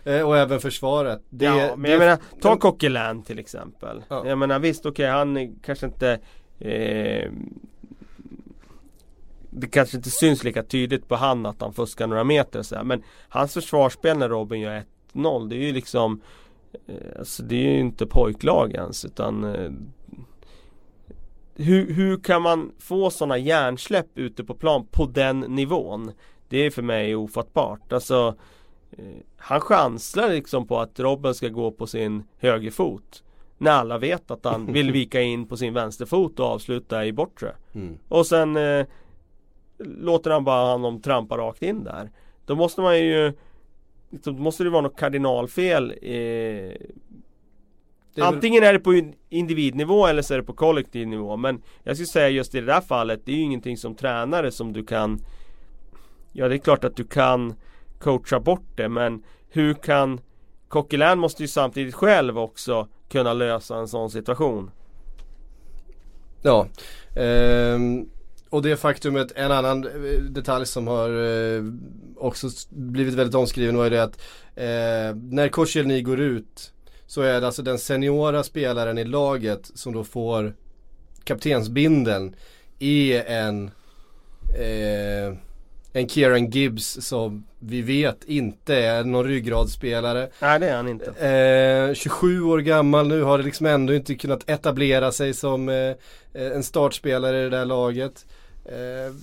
[0.03, 0.11] Ja.
[0.11, 1.21] Eh, och även försvaret.
[1.29, 4.03] Det, ja, men det- jag menar, ta Coquelin till exempel.
[4.09, 4.27] Ja.
[4.27, 6.19] Jag menar visst, okej han är kanske inte
[6.59, 7.31] eh,
[9.57, 12.75] Det kanske inte syns lika tydligt på han att han fuskar några meter och så
[12.75, 16.21] här, Men hans försvarsspel när Robin gör 1-0 Det är ju liksom
[16.87, 19.71] eh, Alltså det är ju inte pojklag ens utan eh,
[21.55, 26.11] hur, hur kan man få sådana hjärnsläpp ute på plan på den nivån?
[26.49, 27.93] Det är för mig ofattbart.
[27.93, 28.35] Alltså
[28.91, 29.05] eh,
[29.37, 33.23] Han chansar liksom på att Robben ska gå på sin högerfot.
[33.57, 37.55] När alla vet att han vill vika in på sin vänsterfot och avsluta i bortre.
[37.73, 37.97] Mm.
[38.07, 38.85] Och sen eh,
[39.79, 42.11] låter han bara honom trampa rakt in där.
[42.45, 43.33] Då måste man ju
[44.09, 46.77] Då måste det vara något kardinalfel eh, är
[48.15, 51.95] väl- Antingen är det på individnivå eller så är det på kollektiv nivå Men jag
[51.95, 54.85] skulle säga just i det där fallet Det är ju ingenting som tränare som du
[54.85, 55.19] kan
[56.33, 57.53] Ja det är klart att du kan
[57.99, 60.19] coacha bort det men hur kan
[60.67, 64.71] Coquelin måste ju samtidigt själv också kunna lösa en sån situation.
[66.41, 66.67] Ja.
[67.15, 68.09] Ehm,
[68.55, 71.63] och det faktumet, en annan eh, detalj som har eh,
[72.17, 74.21] också blivit väldigt omskriven var ju det att
[74.55, 76.71] eh, när Koscielny går ut
[77.07, 80.53] så är det alltså den seniora spelaren i laget som då får
[81.23, 82.35] kaptensbindeln
[82.79, 83.71] är en
[84.59, 85.37] eh,
[85.95, 90.29] en Kieran Gibbs som vi vet inte är någon ryggradsspelare.
[90.39, 91.27] Nej det är han inte.
[91.89, 95.95] Eh, 27 år gammal nu har det liksom ändå inte kunnat etablera sig som eh,
[96.33, 98.25] en startspelare i det där laget.
[98.65, 99.13] Eh,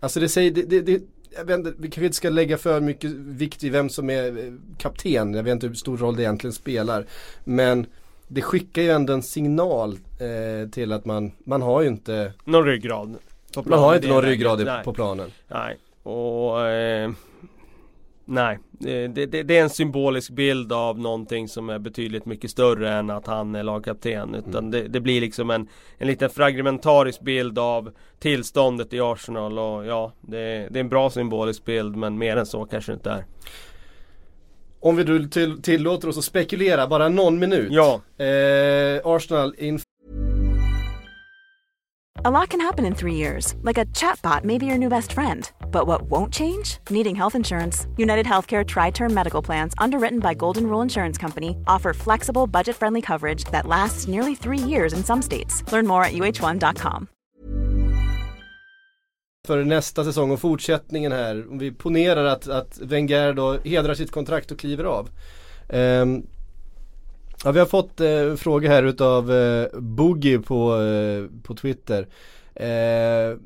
[0.00, 1.02] alltså det säger, det, det, det
[1.36, 4.38] jag vet inte, vi kanske inte ska lägga för mycket vikt i vem som är
[4.38, 5.34] eh, kapten.
[5.34, 7.06] Jag vet inte hur stor roll det egentligen spelar.
[7.44, 7.86] Men
[8.28, 12.64] det skickar ju ändå en signal eh, till att man, man har ju inte Någon
[12.64, 13.16] ryggrad.
[13.64, 15.30] Man har inte någon ryggrad på planen.
[15.48, 17.10] Nej, och eh,
[18.30, 22.92] Nej, det, det, det, är en symbolisk bild av någonting som är betydligt mycket större
[22.92, 24.34] än att han är lagkapten.
[24.34, 24.70] Utan mm.
[24.70, 29.58] det, det, blir liksom en, en liten fragmentarisk bild av tillståndet i Arsenal.
[29.58, 33.10] Och ja, det, är en bra symbolisk bild men mer än så kanske det inte
[33.10, 33.24] är.
[34.80, 37.68] Om vi du till, tillåter oss att spekulera bara någon minut.
[37.70, 38.00] Ja.
[38.24, 39.80] Eh, Arsenal in
[42.24, 45.12] A lot can happen in three years, like a chatbot may be your new best
[45.12, 45.48] friend.
[45.70, 46.78] But what won't change?
[46.90, 47.86] Needing health insurance.
[47.96, 52.76] United Healthcare Tri Term Medical Plans, underwritten by Golden Rule Insurance Company, offer flexible, budget
[52.76, 55.62] friendly coverage that lasts nearly three years in some states.
[55.72, 57.06] Learn more at uh1.com.
[59.46, 64.10] För nästa säsong och fortsättningen här, om vi ponerar att, att Wenger då hedrar sitt
[64.10, 65.10] kontrakt och kliver av.
[65.68, 66.26] Um,
[67.44, 72.06] Ja, vi har fått eh, fråga här utav eh, Boogie på, eh, på Twitter.
[72.54, 73.36] Eh,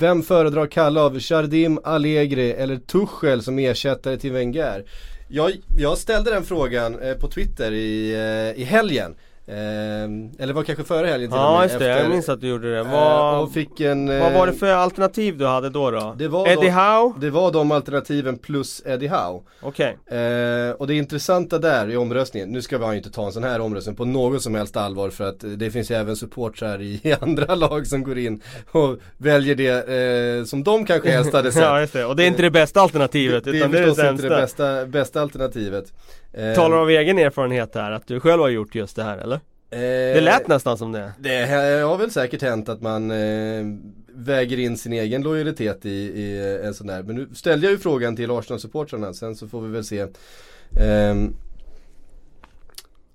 [0.00, 4.84] vem föredrar Kalle av Chardim, Allegri eller Tuchel som ersättare till Wenger?
[5.28, 9.14] Jag, jag ställde den frågan eh, på Twitter i, eh, i helgen.
[9.50, 10.04] Eh,
[10.38, 12.40] eller var kanske före helgen till Ja och med, just det, efter, jag minns att
[12.40, 12.78] du gjorde det.
[12.78, 15.90] Eh, vad, och fick en, vad var det för alternativ du hade då?
[15.90, 16.14] då?
[16.18, 17.14] Det var Eddie de, Howe?
[17.20, 19.40] Det var de alternativen plus Eddie Howe.
[19.60, 19.98] Okej.
[20.06, 20.18] Okay.
[20.18, 23.44] Eh, och det intressanta där i omröstningen, nu ska vi ju inte ta en sån
[23.44, 27.16] här omröstning på något som helst allvar för att det finns ju även supportrar i
[27.20, 31.62] andra lag som går in och väljer det eh, som de kanske helst hade sett.
[31.62, 33.94] ja just det, och det är inte det bästa alternativet det, utan det är det
[33.94, 34.10] sämsta.
[34.10, 35.92] inte det bästa, bästa alternativet.
[36.32, 39.18] Eh, Talar du av egen erfarenhet här, att du själv har gjort just det här
[39.18, 39.40] eller?
[39.70, 41.12] Eh, det lät nästan som det.
[41.18, 41.46] Det
[41.86, 43.64] har väl säkert hänt att man eh,
[44.14, 47.02] väger in sin egen lojalitet i, i en sån där.
[47.02, 50.00] Men nu ställde jag ju frågan till Arsenal-supportrarna, sen så får vi väl se.
[50.00, 51.14] Eh,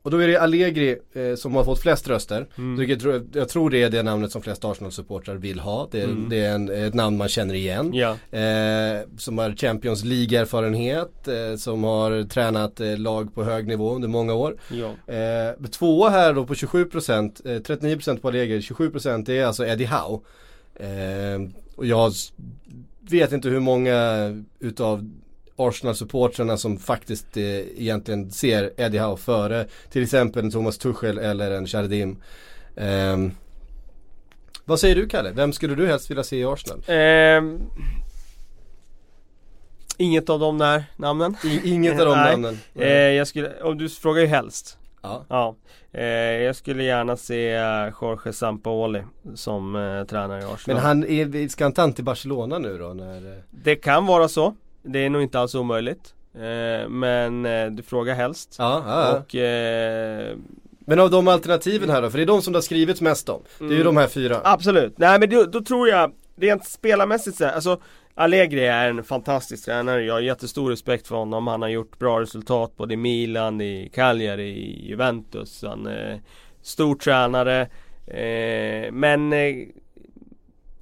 [0.05, 2.47] och då är det Allegri eh, som har fått flest röster.
[2.57, 2.89] Mm.
[2.89, 5.87] Jag, jag, tror det är det namnet som flest Arsenal-supportrar vill ha.
[5.91, 6.29] Det, mm.
[6.29, 7.93] det är en, ett namn man känner igen.
[7.93, 8.09] Ja.
[8.39, 11.27] Eh, som har Champions League-erfarenhet.
[11.27, 14.57] Eh, som har tränat eh, lag på hög nivå under många år.
[14.71, 15.13] Ja.
[15.13, 17.41] Eh, tvåa här då på 27%.
[17.43, 20.19] 39% på Allegri, 27% det är alltså Eddie Howe.
[20.75, 22.13] Eh, och jag
[23.09, 25.09] vet inte hur många utav
[25.55, 31.51] Arsenal-supportrarna som faktiskt eh, egentligen ser Eddie Howe före till exempel en Thomas Tuchel eller
[31.51, 32.21] en Jardim.
[32.75, 33.17] Eh,
[34.65, 35.31] vad säger du Kalle?
[35.31, 36.83] Vem skulle du helst vilja se i Arsenal?
[36.87, 37.43] Eh,
[39.97, 41.35] inget av de där namnen.
[41.43, 42.59] I, inget av de namnen?
[42.75, 44.77] Eh, jag skulle, om du frågar ju helst.
[45.01, 45.25] Ja.
[45.29, 45.55] ja.
[45.91, 46.05] Eh,
[46.43, 49.03] jag skulle gärna se eh, Jorge Sampaoli
[49.35, 50.75] som eh, tränare i Arsenal.
[50.75, 52.93] Men han är, ska han ta till Barcelona nu då?
[52.93, 53.39] När, eh?
[53.51, 54.55] Det kan vara så.
[54.85, 56.13] Det är nog inte alls omöjligt.
[56.35, 58.55] Eh, men eh, du frågar helst.
[58.59, 59.17] Ja, ja, ja.
[59.17, 60.37] Och eh,
[60.87, 63.29] men av de alternativen här då, för det är de som det har skrivits mest
[63.29, 63.41] om.
[63.59, 63.85] Det är ju mm.
[63.85, 64.41] de här fyra.
[64.43, 64.97] Absolut.
[64.97, 67.79] Nej men då, då tror jag, rent spelarmässigt så alltså
[68.17, 70.03] Allegri är en fantastisk tränare.
[70.03, 71.47] Jag har jättestor respekt för honom.
[71.47, 75.63] Han har gjort bra resultat både i Milan, i Cagliari, i Juventus.
[75.67, 76.21] Han är
[76.61, 77.61] stor tränare.
[78.07, 79.67] Eh, men eh,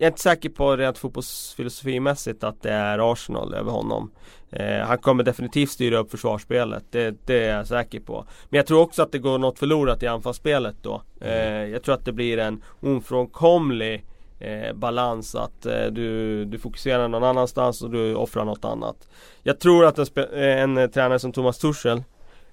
[0.03, 4.11] jag är inte säker på rent fotbollsfilosofimässigt att det är Arsenal över honom.
[4.51, 8.25] Eh, han kommer definitivt styra upp försvarsspelet, det, det, är jag säker på.
[8.49, 11.01] Men jag tror också att det går något förlorat i anfallsspelet då.
[11.21, 14.05] Eh, jag tror att det blir en ofrånkomlig
[14.39, 19.07] eh, balans att eh, du, du fokuserar någon annanstans och du offrar något annat.
[19.43, 22.03] Jag tror att en, en, en tränare som Thomas Tuchel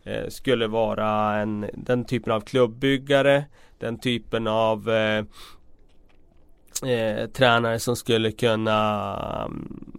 [0.05, 3.45] eh, skulle vara en, den typen av klubbyggare,
[3.79, 4.91] den typen av
[6.87, 9.99] eh, tränare som skulle kunna um,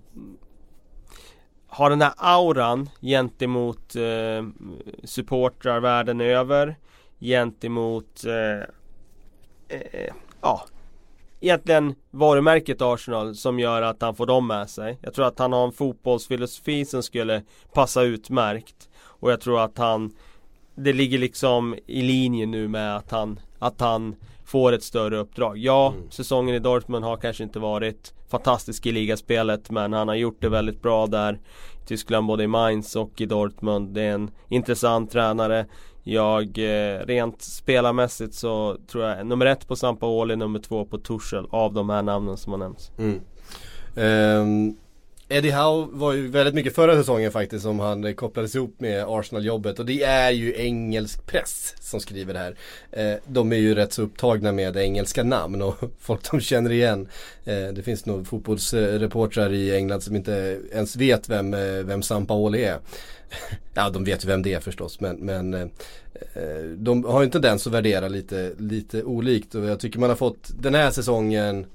[1.67, 4.45] ha den här auran gentemot eh,
[5.03, 6.75] supportrar världen över
[7.19, 10.65] gentemot eh, eh, ja
[11.41, 14.97] egentligen varumärket Arsenal som gör att han får dem med sig.
[15.01, 18.89] Jag tror att han har en fotbollsfilosofi som skulle passa utmärkt.
[19.03, 20.11] Och jag tror att han
[20.75, 24.15] Det ligger liksom i linje nu med att han Att han
[24.51, 25.57] får ett större uppdrag.
[25.57, 26.11] Ja, mm.
[26.11, 30.49] säsongen i Dortmund har kanske inte varit fantastisk i ligaspelet men han har gjort det
[30.49, 31.33] väldigt bra där
[31.83, 33.93] i Tyskland både i Mainz och i Dortmund.
[33.93, 35.65] Det är en intressant tränare.
[36.03, 41.45] Jag, eh, rent spelarmässigt så tror jag nummer ett på Sampaoli, nummer två på Tuchel
[41.49, 42.91] av de här namnen som har nämnts.
[42.97, 43.19] Mm.
[43.95, 44.77] Um,
[45.31, 49.79] Eddie Howe var ju väldigt mycket förra säsongen faktiskt som han kopplades ihop med Arsenal-jobbet
[49.79, 52.55] och det är ju engelsk press som skriver det här.
[52.91, 57.07] Eh, de är ju rätt så upptagna med engelska namn och folk de känner igen.
[57.45, 62.63] Eh, det finns nog fotbollsreportrar i England som inte ens vet vem, eh, vem Sampaoli
[62.63, 62.79] är.
[63.73, 65.71] ja, de vet ju vem det är förstås men, men
[66.75, 70.17] de har ju en tendens att värdera lite, lite olikt och jag tycker man har
[70.17, 71.65] fått den här säsongen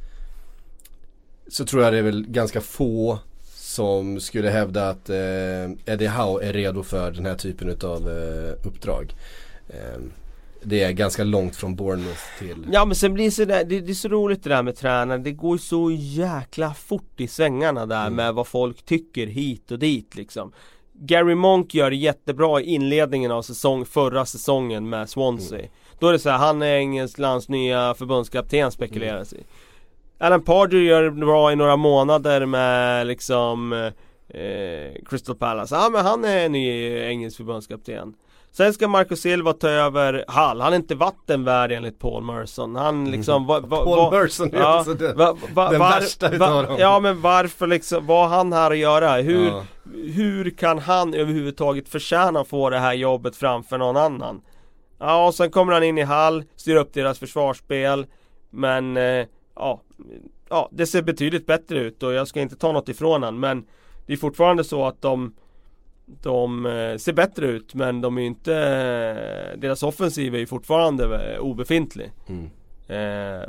[1.48, 3.18] så tror jag det är väl ganska få
[3.76, 8.66] som skulle hävda att eh, Eddie Howe är redo för den här typen av eh,
[8.68, 9.14] uppdrag.
[9.68, 10.00] Eh,
[10.62, 13.80] det är ganska långt från Bournemouth till Ja men sen blir det så där, det,
[13.80, 17.86] det är så roligt det där med tränare Det går så jäkla fort i svängarna
[17.86, 18.14] där mm.
[18.14, 20.52] med vad folk tycker hit och dit liksom
[20.92, 25.70] Gary Monk gör det jättebra i inledningen av säsong, förra säsongen med Swansea mm.
[25.98, 29.44] Då är det så här, han är Englands nya förbundskapten spekuleras mm.
[29.44, 29.46] i
[30.18, 33.72] Alan Pardew gör bra i några månader med liksom
[34.28, 35.74] eh, Crystal Palace.
[35.74, 38.14] Ja men han är ny engelsk förbundskapten.
[38.52, 40.60] Sen ska Marco Silva ta över Hall.
[40.60, 42.76] Han är inte vattenvärd enligt Paul Merson.
[42.76, 43.12] Han mm.
[43.12, 45.16] liksom va, va, Paul Merson är ja, alltså den,
[45.54, 46.76] den värsta utav dem.
[46.78, 49.12] Ja men varför liksom, vad har han här att göra?
[49.12, 49.64] Hur, ja.
[49.94, 54.40] hur kan han överhuvudtaget förtjäna att få det här jobbet framför någon annan?
[54.98, 58.06] Ja och sen kommer han in i Hall, styr upp deras försvarsspel.
[58.50, 59.82] Men eh, ja,
[60.48, 63.66] ja, det ser betydligt bättre ut och jag ska inte ta något ifrån han men
[64.06, 65.34] det är fortfarande så att de
[66.06, 68.52] de eh, ser bättre ut men de är inte
[69.56, 72.50] Deras offensiv är ju fortfarande eh, obefintlig mm.
[72.88, 73.48] eh,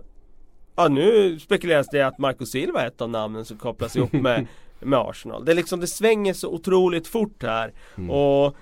[0.75, 4.47] Ja nu spekuleras det att Marco Silva är ett av namnen som kopplas ihop med
[4.79, 8.09] Med Arsenal Det är liksom det svänger så otroligt fort här mm.
[8.09, 8.55] och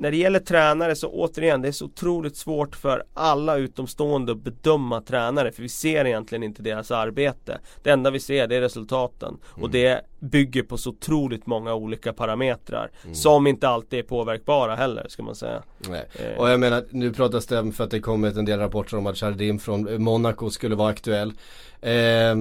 [0.00, 4.38] när det gäller tränare så återigen, det är så otroligt svårt för alla utomstående att
[4.38, 7.58] bedöma tränare för vi ser egentligen inte deras arbete.
[7.82, 9.62] Det enda vi ser det är resultaten mm.
[9.62, 13.14] och det bygger på så otroligt många olika parametrar mm.
[13.14, 15.62] som inte alltid är påverkbara heller ska man säga.
[15.88, 16.04] Nej.
[16.12, 16.38] Eh.
[16.38, 19.22] Och jag menar, nu pratas det för att det kommit en del rapporter om att
[19.22, 21.32] Jardim från Monaco skulle vara aktuell.
[21.80, 22.34] Eh,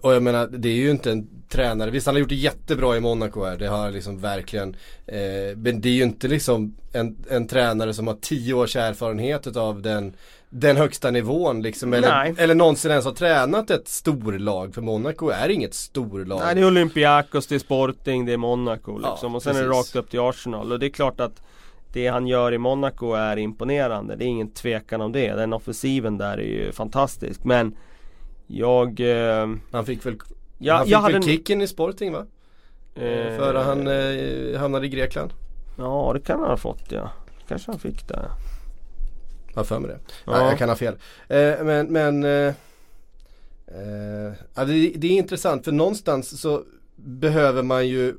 [0.00, 1.90] och jag menar, det är ju inte en tränare.
[1.90, 3.56] Visst han har gjort det jättebra i Monaco här.
[3.56, 4.76] Det har liksom verkligen.
[5.06, 9.56] Eh, men det är ju inte liksom en, en tränare som har tio års erfarenhet
[9.56, 10.12] av den,
[10.48, 11.92] den högsta nivån liksom.
[11.92, 14.74] Eller, eller någonsin ens har tränat ett storlag.
[14.74, 16.40] För Monaco är inget storlag.
[16.44, 19.30] Nej det är Olympiakos, det är Sporting, det är Monaco liksom.
[19.30, 19.66] Ja, och sen precis.
[19.66, 20.72] är det rakt upp till Arsenal.
[20.72, 21.42] Och det är klart att
[21.92, 24.16] det han gör i Monaco är imponerande.
[24.16, 25.32] Det är ingen tvekan om det.
[25.32, 27.44] Den offensiven där är ju fantastisk.
[27.44, 27.76] Men
[28.50, 29.00] jag...
[29.00, 30.16] Eh, han fick väl
[30.58, 31.22] Ja, han fick jag väl en...
[31.22, 32.26] kicken i Sporting va?
[32.94, 33.36] Eh...
[33.36, 35.32] Före han eh, hamnade i Grekland.
[35.78, 37.10] Ja det kan han ha fått ja.
[37.48, 38.30] Kanske han fick det.
[39.48, 39.98] Jag har för mig det.
[40.24, 40.32] Ja.
[40.32, 40.94] Nej, jag kan ha fel.
[41.28, 42.54] Eh, men men eh,
[43.66, 46.62] eh, det, det, är intressant för någonstans så
[46.96, 48.14] behöver man ju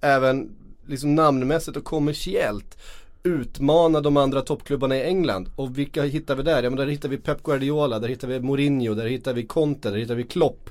[0.00, 2.78] även liksom namnmässigt och kommersiellt
[3.22, 5.50] utmana de andra toppklubbarna i England.
[5.56, 6.62] Och vilka hittar vi där?
[6.62, 9.90] Ja men där hittar vi Pep Guardiola, där hittar vi Mourinho, där hittar vi Conte,
[9.90, 10.70] där hittar vi Klopp.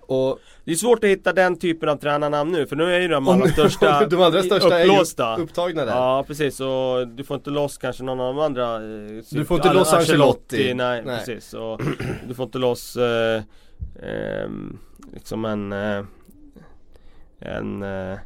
[0.00, 3.08] Och det är svårt att hitta den typen av tränarnamn nu för nu är ju
[3.08, 5.26] de allra största De allra största upplåsta.
[5.34, 8.42] är ju upptagna där Ja precis och du får inte loss kanske någon av de
[8.44, 11.18] andra eh, Du får inte loss Ancelotti Nej, nej.
[11.18, 11.80] precis och
[12.28, 13.42] Du får inte loss eh,
[14.02, 14.48] eh,
[15.14, 16.04] Liksom en eh,
[17.40, 18.18] En eh,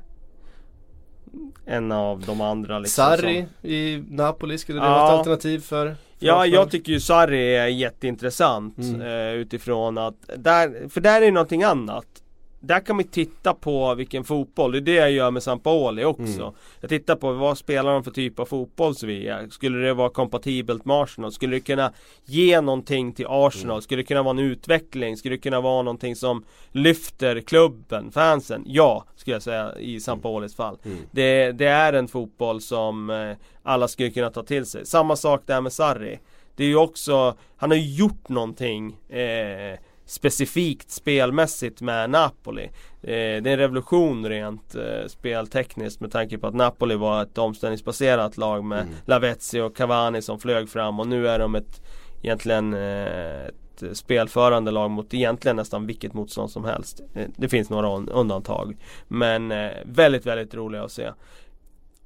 [1.67, 3.71] en av de andra liksom Sarri som...
[3.71, 4.91] i Napoli, skulle det ja.
[4.91, 5.97] vara ett alternativ för?
[6.19, 9.01] Ja, jag tycker ju Sarri är jätteintressant mm.
[9.01, 12.22] eh, utifrån att där, För där är det någonting annat
[12.65, 16.43] där kan man titta på vilken fotboll, det är det jag gör med Sampaoli också.
[16.43, 16.55] Mm.
[16.81, 19.51] Jag tittar på vad spelar de för typ av fotboll Sevilla?
[19.51, 21.33] Skulle det vara kompatibelt med Arsenal?
[21.33, 21.93] Skulle det kunna
[22.25, 23.75] ge någonting till Arsenal?
[23.75, 23.83] Mm.
[23.83, 25.17] Skulle det kunna vara en utveckling?
[25.17, 28.63] Skulle det kunna vara någonting som lyfter klubben, fansen?
[28.67, 30.79] Ja, skulle jag säga i Sampaolis fall.
[30.85, 30.99] Mm.
[31.11, 34.87] Det, det, är en fotboll som eh, alla skulle kunna ta till sig.
[34.87, 36.19] Samma sak där med Sarri.
[36.57, 39.79] Det är ju också, han har ju gjort någonting eh,
[40.13, 42.65] specifikt spelmässigt med Napoli.
[42.65, 42.71] Eh,
[43.03, 48.37] det är en revolution rent eh, speltekniskt med tanke på att Napoli var ett omställningsbaserat
[48.37, 48.95] lag med mm.
[49.05, 51.83] Lavezzi och Cavani som flög fram och nu är de ett
[52.23, 57.01] egentligen eh, ett spelförande lag mot egentligen nästan vilket motstånd som helst.
[57.37, 58.77] Det finns några undantag.
[59.09, 59.49] Men
[59.85, 61.11] väldigt, väldigt roliga att se.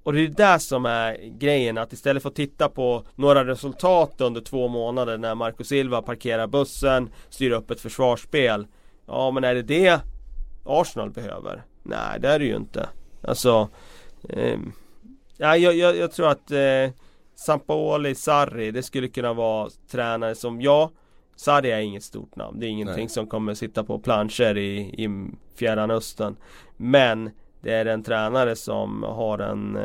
[0.07, 4.21] Och det är det som är grejen att istället för att titta på några resultat
[4.21, 8.67] under två månader när Marco Silva parkerar bussen, styr upp ett försvarsspel.
[9.07, 10.01] Ja men är det det
[10.65, 11.63] Arsenal behöver?
[11.83, 12.89] Nej det är det ju inte.
[13.23, 13.69] Alltså
[14.29, 14.59] eh,
[15.37, 16.91] ja, jag, jag, jag, tror att eh,
[17.35, 20.91] Sampaoli, Sarri, det skulle kunna vara tränare som, ja
[21.37, 22.61] Sarri är inget stort namn.
[22.61, 23.09] Det är ingenting Nej.
[23.09, 26.37] som kommer sitta på planscher i, i Fjärran Östern.
[26.77, 27.31] Men
[27.67, 29.83] det är en tränare som har en eh,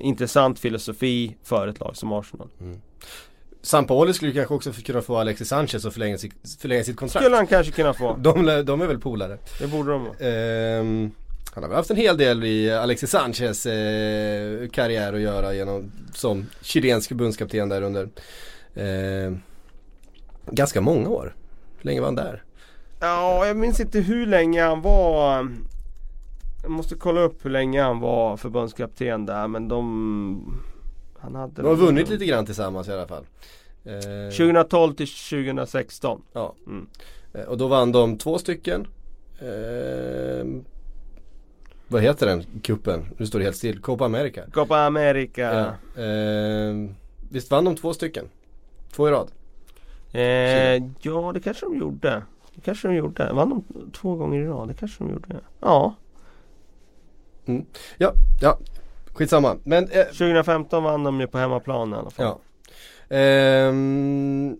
[0.00, 2.48] intressant filosofi för ett lag som Arsenal.
[2.60, 2.80] Mm.
[3.62, 7.24] Sampaoli skulle kanske också kunna få Alexis Sanchez att förlänga, sitt, förlänga sitt kontrakt.
[7.24, 8.16] Skulle han kanske kunna få.
[8.18, 9.38] De, de är väl polare.
[9.60, 10.16] Det borde de vara.
[10.18, 11.10] Ehm,
[11.54, 15.92] han har väl haft en hel del i Alexis Sanchez eh, karriär att göra genom,
[16.12, 18.08] som chilensk förbundskapten där under
[18.74, 19.36] eh,
[20.46, 21.34] ganska många år.
[21.78, 22.42] Hur länge var han där?
[23.00, 25.48] Ja, jag minns inte hur länge han var
[26.64, 30.62] jag måste kolla upp hur länge han var förbundskapten där men de
[31.18, 33.26] Han hade De har vunnit lite grann tillsammans i alla fall
[33.84, 36.86] eh, 2012 till 2016 Ja mm.
[37.34, 38.86] eh, Och då vann de två stycken
[39.38, 40.46] eh,
[41.88, 43.04] Vad heter den kuppen?
[43.16, 43.80] Nu står det helt still.
[43.80, 45.40] Copa America Copa America
[45.96, 46.02] ja.
[46.02, 46.74] eh,
[47.30, 48.28] Visst vann de två stycken?
[48.92, 49.30] Två i rad?
[50.12, 52.22] Eh, ja det kanske de gjorde
[52.54, 53.32] Det kanske de gjorde.
[53.32, 54.68] Vann de två gånger i rad?
[54.68, 55.40] Det kanske de gjorde.
[55.60, 55.94] Ja
[57.46, 57.66] Mm.
[57.98, 58.58] Ja, ja,
[59.12, 59.56] skitsamma.
[59.64, 62.26] Men, eh, 2015 vann de ju på hemmaplan i alla fall.
[62.26, 62.40] Ja.
[63.16, 64.56] Ehm,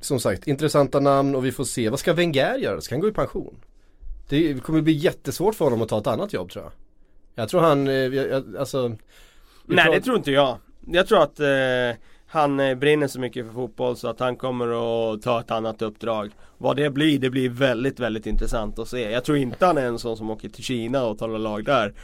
[0.00, 1.88] som sagt, intressanta namn och vi får se.
[1.88, 2.80] Vad ska Wenger göra?
[2.80, 3.56] Ska han gå i pension?
[4.28, 6.72] Det kommer bli jättesvårt för honom att ta ett annat jobb tror jag.
[7.34, 8.96] Jag tror han, eh, alltså
[9.64, 10.58] Nej det tror inte jag.
[10.86, 12.00] Jag tror att eh,
[12.34, 14.66] han eh, brinner så mycket för fotboll så att han kommer
[15.14, 16.30] att ta ett annat uppdrag.
[16.58, 19.10] Vad det blir, det blir väldigt, väldigt intressant att se.
[19.10, 21.94] Jag tror inte han är en sån som åker till Kina och talar lag där.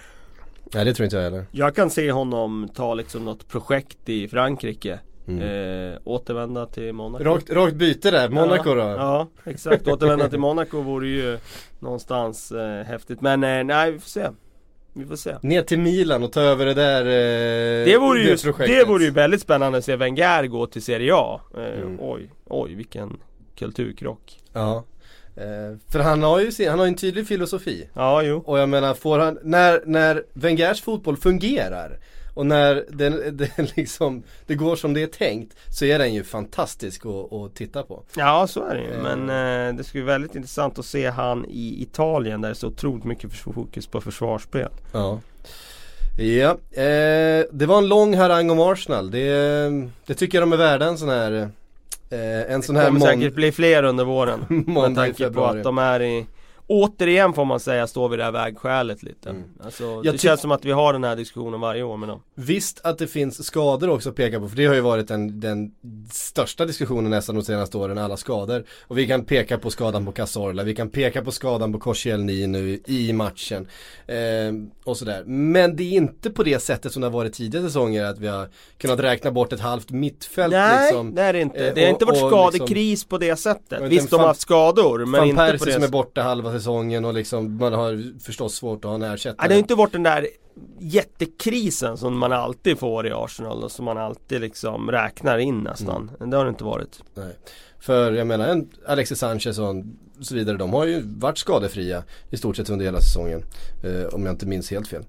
[0.75, 1.45] Nej det tror inte jag heller.
[1.51, 4.99] Jag kan se honom ta liksom något projekt i Frankrike.
[5.29, 5.93] Mm.
[5.93, 7.25] Eh, återvända till Monaco.
[7.25, 8.81] Rakt, rakt byte där, Monaco ja, då?
[8.81, 9.89] Ja, exakt.
[9.89, 11.39] Återvända till Monaco vore ju
[11.79, 13.21] någonstans eh, häftigt.
[13.21, 14.29] Men eh, nej, vi får se.
[14.93, 15.37] Vi får se.
[15.43, 19.05] Ner till Milan och ta över det där eh, det, vore ju, det, det vore
[19.05, 21.41] ju väldigt spännande att se Wenger gå till Serie A.
[21.57, 21.97] Eh, mm.
[22.01, 23.21] Oj, oj vilken
[23.57, 24.41] kulturkrock.
[24.53, 24.85] Ja.
[25.37, 27.89] Eh, för han har ju han har en tydlig filosofi.
[27.95, 28.43] Ja, jo.
[28.47, 31.99] Och jag menar, får han, när, när Wengers fotboll fungerar
[32.35, 36.25] och när den, den liksom, det går som det är tänkt så är den ju
[36.25, 38.03] fantastisk att, att titta på.
[38.17, 39.03] Ja så är det ju.
[39.03, 42.55] Men eh, det skulle bli väldigt intressant att se han i Italien där det är
[42.55, 44.69] så otroligt mycket fokus på försvarsspel.
[44.93, 45.21] Ja.
[46.19, 46.51] Ja,
[46.83, 49.11] eh, det var en lång harang om Arsenal.
[49.11, 49.31] Det,
[50.07, 51.51] det tycker jag de är värda en sån här
[52.11, 54.45] eh, En sån här Det kommer säkert bli fler under våren.
[54.67, 56.27] med tanke på att de är i
[56.71, 59.31] återigen får man säga står vi här vägskälet lite.
[59.31, 59.43] Mm.
[59.65, 62.23] Alltså, det känns som att vi har den här diskussionen varje år med dem.
[62.35, 65.41] Visst att det finns skador också att peka på, för det har ju varit den,
[65.41, 65.75] den
[66.11, 68.65] största diskussionen nästan de senaste åren, alla skador.
[68.83, 72.47] Och vi kan peka på skadan på Cazorla, vi kan peka på skadan på Koscielny
[72.47, 73.67] nu i matchen.
[74.07, 74.17] Eh,
[74.85, 75.23] och sådär.
[75.27, 78.29] Men det är inte på det sättet som det har varit tidigare säsonger, att vi
[78.29, 78.49] har
[78.79, 81.15] kunnat räkna bort ett halvt mittfält Nej, liksom.
[81.15, 81.73] det är det inte.
[81.73, 83.83] Det har inte varit skadekris liksom, på det sättet.
[83.83, 87.15] Visst, de har haft skador, men inte på det som är borta halva säsongen och
[87.15, 89.37] liksom man har förstås svårt att ha en ersättare.
[89.45, 90.29] Ja, det har inte varit den där
[90.79, 96.11] jättekrisen som man alltid får i Arsenal och som man alltid liksom räknar in nästan.
[96.17, 96.31] Mm.
[96.31, 97.03] Det har det inte varit.
[97.15, 97.37] Nej.
[97.81, 99.75] För jag menar en Alexis Sanchez och
[100.21, 103.43] så vidare, de har ju varit skadefria i stort sett under hela säsongen.
[103.85, 105.05] Eh, om jag inte minns helt fel.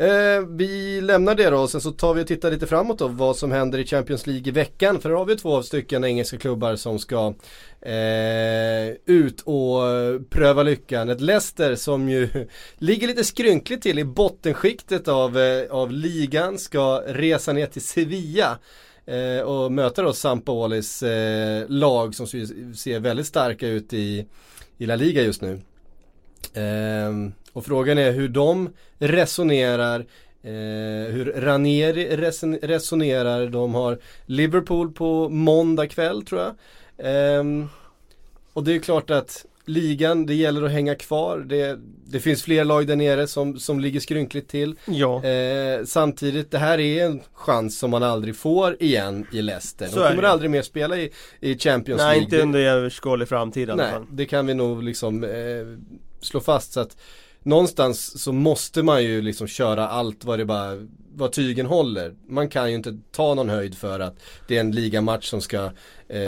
[0.00, 3.08] Eh, vi lämnar det då och sen så tar vi och tittar lite framåt då
[3.08, 5.00] vad som händer i Champions League i veckan.
[5.00, 7.34] För där har vi två stycken engelska klubbar som ska
[7.80, 9.80] eh, ut och
[10.30, 11.08] pröva lyckan.
[11.08, 12.28] Ett Leicester som ju
[12.78, 18.58] ligger lite skrynkligt till i bottenskiktet av, eh, av ligan ska resa ner till Sevilla
[19.06, 24.26] eh, och möta då Sampaolis eh, lag som ser väldigt starka ut i,
[24.78, 25.60] i La Liga just nu.
[26.54, 30.06] Eh, och frågan är hur de resonerar
[30.42, 32.16] eh, hur Ranieri
[32.62, 33.46] resonerar.
[33.46, 36.54] De har Liverpool på måndag kväll tror jag.
[36.98, 37.44] Eh,
[38.52, 41.38] och det är klart att ligan, det gäller att hänga kvar.
[41.38, 44.74] Det, det finns fler lag där nere som, som ligger skrynkligt till.
[44.84, 45.24] Ja.
[45.24, 49.86] Eh, samtidigt, det här är en chans som man aldrig får igen i Leicester.
[49.86, 52.16] De kommer aldrig mer spela i, i Champions Nej, League.
[52.16, 55.30] Nej, inte under överskådlig framtid Nej, det kan vi nog liksom eh,
[56.20, 56.72] slå fast.
[56.72, 56.96] så att
[57.42, 60.76] någonstans så måste man ju liksom köra allt vad det bara
[61.14, 62.14] vad tygen håller.
[62.28, 64.14] Man kan ju inte ta någon höjd för att
[64.48, 65.70] det är en ligamatch som ska
[66.08, 66.20] eh,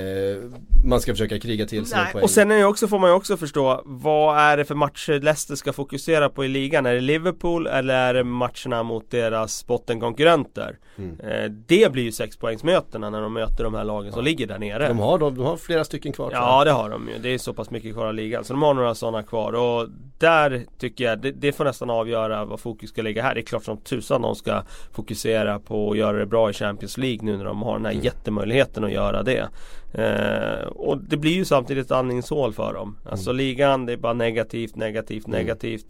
[0.84, 2.22] man ska försöka kriga till sig Nej, poäng.
[2.24, 5.54] och sen är också, får man ju också förstå Vad är det för matcher Leicester
[5.56, 6.86] ska fokusera på i ligan?
[6.86, 10.78] Är det Liverpool eller är det matcherna mot deras bottenkonkurrenter?
[10.98, 11.20] Mm.
[11.20, 14.88] Eh, det blir ju sexpoängsmötena när de möter de här lagen som ligger där nere
[14.88, 16.30] de, har, de, de har flera stycken kvar.
[16.32, 18.62] Ja det har de ju, det är så pass mycket kvar av ligan Så de
[18.62, 22.90] har några sådana kvar och där tycker jag, det, det får nästan avgöra vad fokus
[22.90, 24.62] ska ligga här Det är klart som tusan de ska
[24.92, 27.92] fokusera på att göra det bra i Champions League nu när de har den här
[27.92, 28.04] Mm.
[28.04, 29.48] jättemöjligheten att göra det
[29.94, 33.36] eh, Och det blir ju samtidigt ett andningshål för dem Alltså Mm.
[33.36, 35.86] ligan, det är bara negativt, negativt, negativt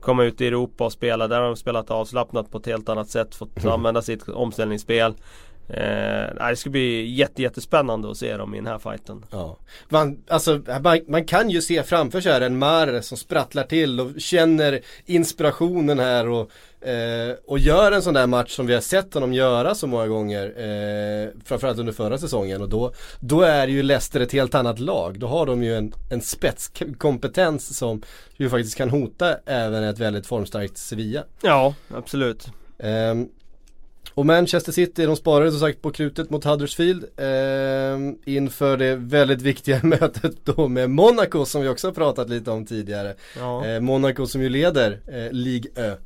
[0.00, 3.08] Komma ut i Europa och spela, där har de spelat avslappnat på ett helt annat
[3.08, 3.72] sätt Fått Mm.
[3.72, 5.14] använda sitt omställningsspel
[5.68, 9.58] Eh, det ska bli jätte, jättespännande att se dem i den här fighten Ja.
[9.88, 14.00] Man, alltså, man, man kan ju se framför sig här en Mare som sprattlar till
[14.00, 16.50] och känner inspirationen här och,
[16.88, 20.06] eh, och gör en sån där match som vi har sett honom göra så många
[20.06, 20.44] gånger.
[20.44, 25.18] Eh, framförallt under förra säsongen och då, då är ju Leicester ett helt annat lag.
[25.18, 28.02] Då har de ju en, en spetskompetens som
[28.36, 31.24] ju faktiskt kan hota även ett väldigt formstarkt Sevilla.
[31.42, 32.48] Ja, absolut
[32.82, 33.28] Ehm,
[34.14, 39.42] och Manchester City, de sparade som sagt på krutet mot Huddersfield ehm, inför det väldigt
[39.42, 43.14] viktiga mötet då med Monaco som vi också har pratat lite om tidigare.
[43.38, 43.66] Ja.
[43.66, 45.96] Eh, Monaco som ju leder eh, Ligue Ö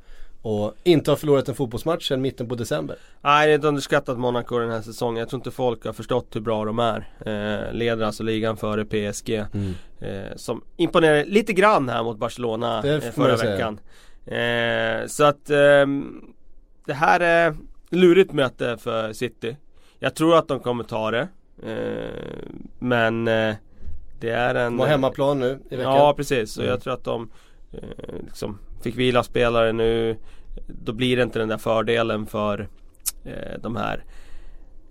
[0.42, 2.96] och inte har förlorat en fotbollsmatch sedan mitten på december.
[3.20, 5.20] Nej, det är ett underskattat Monaco den här säsongen.
[5.20, 7.08] Jag tror inte folk har förstått hur bra de är.
[7.26, 9.34] Eh, leder alltså ligan före PSG.
[10.00, 13.80] Eh, som imponerade lite grann här mot Barcelona eh, förra veckan.
[14.26, 16.22] Eh, så att ehm,
[16.86, 17.54] det här är
[17.90, 19.56] lurigt möte för City.
[19.98, 21.28] Jag tror att de kommer ta det.
[21.62, 23.54] Eh, men eh,
[24.20, 24.72] det är en...
[24.76, 25.92] De har hemmaplan nu i veckan.
[25.94, 26.70] Ja precis, och Mm.
[26.72, 27.30] jag tror att de
[27.72, 27.78] eh,
[28.24, 30.16] liksom fick vila spelare nu
[30.66, 32.68] Då blir det inte den där fördelen för
[33.24, 34.04] eh, de här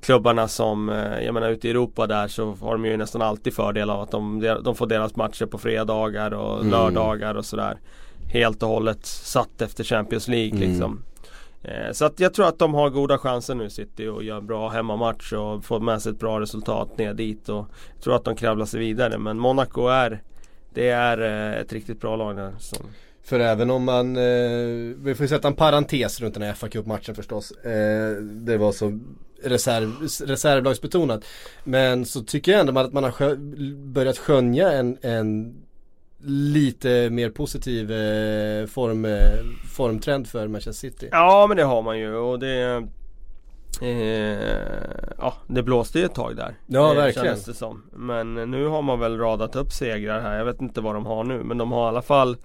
[0.01, 3.53] klubbarna som, eh, jag menar ute i Europa där så har de ju nästan alltid
[3.53, 6.71] fördel av att de, de får deras matcher på fredagar och Mm.
[6.71, 7.77] lördagar och sådär
[8.27, 10.69] Helt och hållet satt efter Champions League Mm.
[10.69, 11.03] liksom
[11.67, 14.47] Eh, så att jag tror att de har goda chanser nu City och gör en
[14.47, 18.23] bra hemmamatch och får med sig ett bra resultat ner dit och jag tror att
[18.23, 20.21] de kravlar sig vidare men Monaco är
[20.73, 22.85] Det är eh, ett riktigt bra lag där som,
[23.23, 26.69] För även om man, eh, vi får ju sätta en parentes runt den här fa
[26.69, 27.51] Cup-matchen förstås.
[27.51, 28.99] Eh, det var så
[29.43, 29.91] reserv,
[30.25, 31.25] reservlagsbetonat.
[31.63, 33.35] Men så tycker jag ändå att man har skö,
[33.75, 35.55] börjat skönja en, en
[36.27, 39.21] lite mer positiv eh, form, eh,
[39.75, 41.09] formtrend för Manchester City.
[41.11, 42.83] Ja men det har man ju och det
[43.81, 47.37] eh, Ja det blåste ju ett tag där Ja, eh, verkligen.
[47.45, 47.83] det som.
[47.93, 51.23] Men nu har man väl radat upp segrar här Jag vet inte vad de har
[51.23, 52.37] nu men de har i alla fall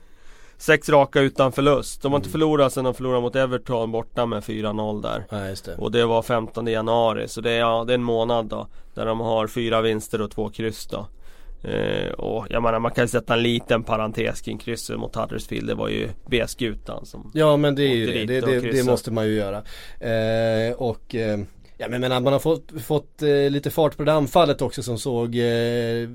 [0.57, 2.33] Sex raka utan förlust De har inte Mm.
[2.33, 5.77] förlorat sedan de förlorade mot Everton borta med 4-0 där Ja, just det.
[5.77, 9.07] Och det var 15 januari så det är, ja, det är en månad då Där
[9.07, 11.07] de har fyra vinster och två kryss då
[11.63, 15.67] eh, Och jag menar man kan sätta en liten parentes kring krysset mot Huddersfield.
[15.67, 19.11] Det var ju B-skutan som Ja men det är ju det, det, det, det måste
[19.11, 19.63] man ju göra.
[20.01, 21.41] Eh, och eh,
[21.79, 24.99] ja men menar man har fått, fått eh, lite fart på det anfallet också som
[24.99, 26.09] såg eh,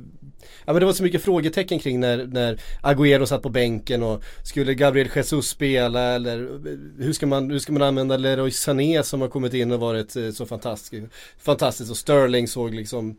[0.65, 4.23] Ja men det var så mycket frågetecken kring när, när Agüero satt på bänken och
[4.43, 9.03] skulle Gabriel Jesus spela eller eh, hur ska man, hur ska man använda Leroy Sané
[9.03, 11.03] som har kommit in och varit så fantastisk,
[11.37, 11.91] fantastiskt?
[11.91, 13.15] Och Sterling såg liksom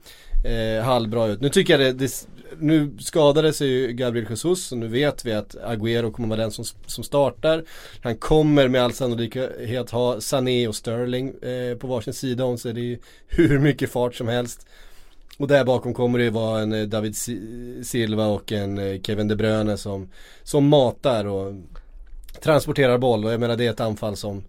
[0.47, 1.41] eh, halvbra ut.
[1.41, 2.29] Nu tycker jag det, det
[2.59, 6.51] nu skadade sig ju Gabriel Jesus och nu vet vi att Agüero kommer vara den
[6.51, 7.65] som, som startar.
[8.03, 12.73] Han kommer med all sannolikhet ha Sané och Sterling eh, på varsin sida om sig.
[12.73, 14.67] Det är ju hur mycket fart som helst.
[15.39, 17.17] Och där bakom kommer det ju vara en eh, David
[17.87, 20.09] Silva och en eh, Kevin De Bruyne som,
[20.43, 21.55] som matar och
[22.43, 24.45] transporterar boll och jag menar det är ett anfall som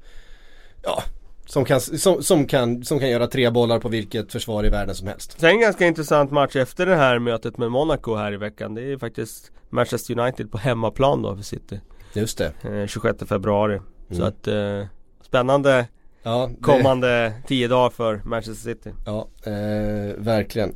[0.83, 1.03] Ja
[1.49, 4.95] som kan, som, som, kan, som kan göra tre bollar på vilket försvar i världen
[4.95, 5.39] som helst.
[5.39, 8.91] Sen en ganska intressant match efter det här mötet med Monaco här i veckan Det
[8.91, 11.79] är faktiskt Manchester United på hemmaplan då för City
[12.13, 12.53] Just det.
[12.81, 13.79] eh, 26 februari
[14.09, 14.27] Så Mm.
[14.27, 14.87] att eh,
[15.21, 15.87] Spännande
[16.23, 20.75] Ja, det- kommande 10 dagar för Manchester City Ja, eh, verkligen.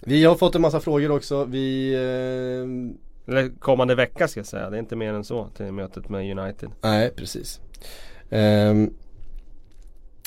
[0.00, 1.44] Vi har fått en massa frågor också.
[1.44, 5.72] Vi, eh, Eller kommande vecka ska jag säga, det är inte mer än så till
[5.72, 7.60] mötet med United nej precis.
[8.30, 8.90] Ehm,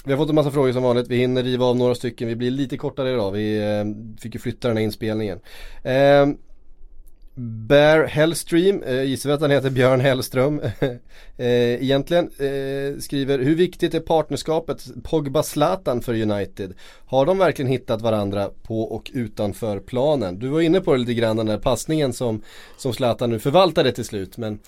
[0.05, 1.07] vi har fått en massa frågor som vanligt.
[1.07, 2.27] Vi hinner riva av några stycken.
[2.27, 3.31] Vi blir lite kortare idag.
[3.31, 5.39] Vi eh, fick ju flytta den här inspelningen.
[5.83, 6.25] Eh,
[7.37, 10.61] Bear Hellstream, eh, gissar vi att han heter Björn Hellström
[11.37, 16.73] eh, egentligen, eh, skriver Hur viktigt är partnerskapet Pogba-Zlatan för United?
[17.05, 20.39] Har de verkligen hittat varandra på och utanför planen?
[20.39, 22.41] Du var inne på det lite grann den där passningen som,
[22.77, 24.59] som Zlatan nu förvaltade till slut men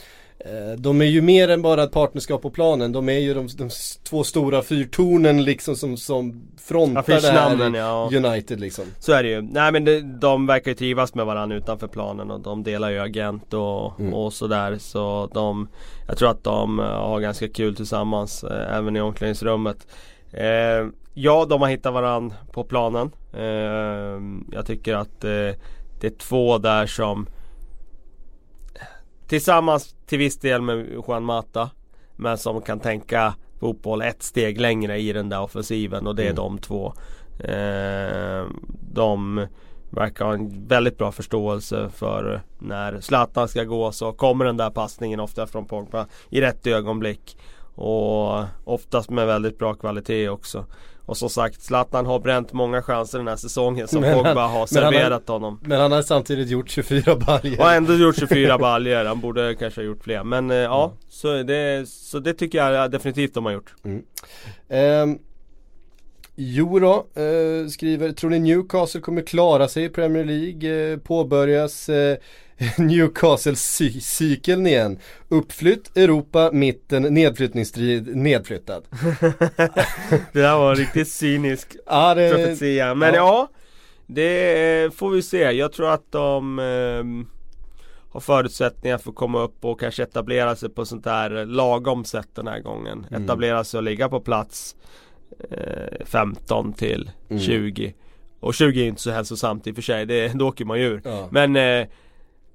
[0.77, 2.91] de är ju mer än bara ett partnerskap på planen.
[2.91, 3.69] De är ju de, de
[4.09, 8.09] två stora fyrtornen liksom som, som frontar det här ja.
[8.13, 8.85] United liksom.
[8.99, 9.41] Så är det ju.
[9.41, 12.99] Nej men det, de verkar ju trivas med varandra utanför planen och de delar ju
[12.99, 14.13] agent och, Mm.
[14.13, 14.77] och sådär.
[14.79, 15.67] Så de,
[16.07, 19.88] jag tror att de eh, har ganska kul tillsammans eh, även i omklädningsrummet.
[20.31, 23.11] Eh, ja, de har hittat varandra på planen.
[23.33, 24.21] Eh,
[24.51, 25.29] jag tycker att eh,
[26.01, 27.27] det är två där som
[29.28, 31.69] Tillsammans till viss del med Juan Mata
[32.15, 36.32] Men som kan tänka fotboll ett steg längre i den där offensiven och det är
[36.32, 36.36] Mm.
[36.36, 36.93] de två.
[37.39, 38.45] Eh,
[38.93, 39.47] de
[39.89, 44.69] verkar ha en väldigt bra förståelse för när Zlatan ska gå så kommer den där
[44.69, 47.38] passningen ofta från Pogba i rätt ögonblick.
[47.75, 50.65] Och oftast med väldigt bra kvalitet också.
[51.07, 54.41] Och som sagt Zlatan har bränt många chanser den här säsongen som Men han- Pogba
[54.47, 55.59] han har- serverat honom.
[55.63, 57.59] Men han har samtidigt gjort 24 baljor.
[57.61, 60.23] Och ändå gjort 24 baljor, han borde kanske ha gjort fler.
[60.23, 63.73] Men eh, ja, så det, så det tycker jag definitivt de har gjort.
[64.69, 65.17] Ehm,
[66.35, 70.91] jo då, eh, skriver, tror ni Newcastle kommer klara sig i Premier League?
[70.93, 72.17] Eh, påbörjas eh,
[72.77, 74.99] Newcastle-cykeln igen.
[75.29, 78.83] Uppflytt, Europa, mitten, nedflyttningsstrid, nedflyttad.
[80.33, 82.95] Det där var riktigt cynisk Ja, det, profetia.
[82.95, 83.15] Men ja.
[83.15, 83.49] ja,
[84.07, 85.51] det eh, får vi se.
[85.51, 87.27] Jag tror att de ehm,
[88.09, 92.29] har förutsättningar för att komma upp och kanske etablera sig på sånt där lagom sätt
[92.33, 93.05] den här gången.
[93.09, 93.23] Mm.
[93.23, 94.75] Etablera sig och ligga på plats
[95.51, 97.41] eh, 15 till Mm.
[97.41, 97.93] 20.
[98.39, 100.85] Och 20 är inte så hälsosamt i och för sig, det, då åker man ju
[100.85, 101.01] ur.
[101.05, 101.27] Ja.
[101.31, 101.87] Men eh,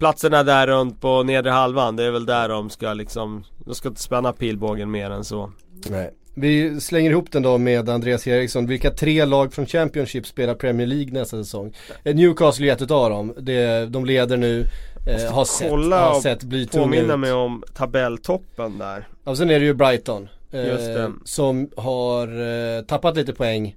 [0.03, 3.89] platserna där runt på nedre halvan, det är väl där de ska liksom De ska
[3.89, 5.53] inte spänna pilbågen mer än så.
[5.91, 6.11] Nej.
[6.35, 8.67] Vi slänger ihop den då med Andreas Eriksson.
[8.67, 11.75] Vilka tre lag från Championship spelar Premier League nästa säsong?
[12.05, 13.35] Eh, Newcastle är ett utav dem.
[13.39, 14.67] Det, de leder nu.
[15.07, 17.21] Eh, har sett, har sett bli Påminna ut.
[17.21, 19.09] mig om tabelltoppen där.
[19.25, 20.29] Och sen är det ju Brighton.
[20.53, 21.13] Eh, Just det.
[21.25, 23.77] Som har eh, tappat lite poäng.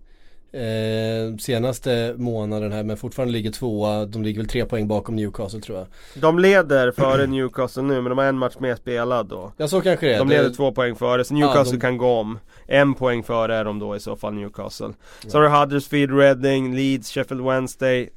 [0.56, 4.06] Eh, senaste månaden här men fortfarande ligger tvåa.
[4.06, 5.88] De ligger väl tre poäng bakom Newcastle tror jag.
[6.22, 9.51] De leder före Newcastle nu men de har en match mer spelad då.
[9.58, 10.20] Ja så kanske det är.
[10.20, 12.39] De Det- leder två poäng före, så Newcastle de- kan gå om.
[12.68, 14.93] En poäng före är de då i så fall Newcastle.
[15.28, 18.10] Så har du Huddersfield, Reading, Leeds, Sheffield Wednesday.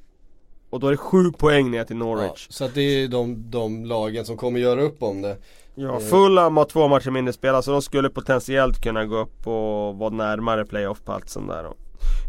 [0.70, 2.46] Och då är det sju poäng ner till ja, Norwich.
[2.50, 5.36] så att det är de, de lagen som kommer göra upp om det.
[5.74, 9.98] Ja, Fulham har två matcher mindre spelade så de skulle potentiellt kunna gå upp och
[9.98, 11.66] vara närmare playoff-platsen där.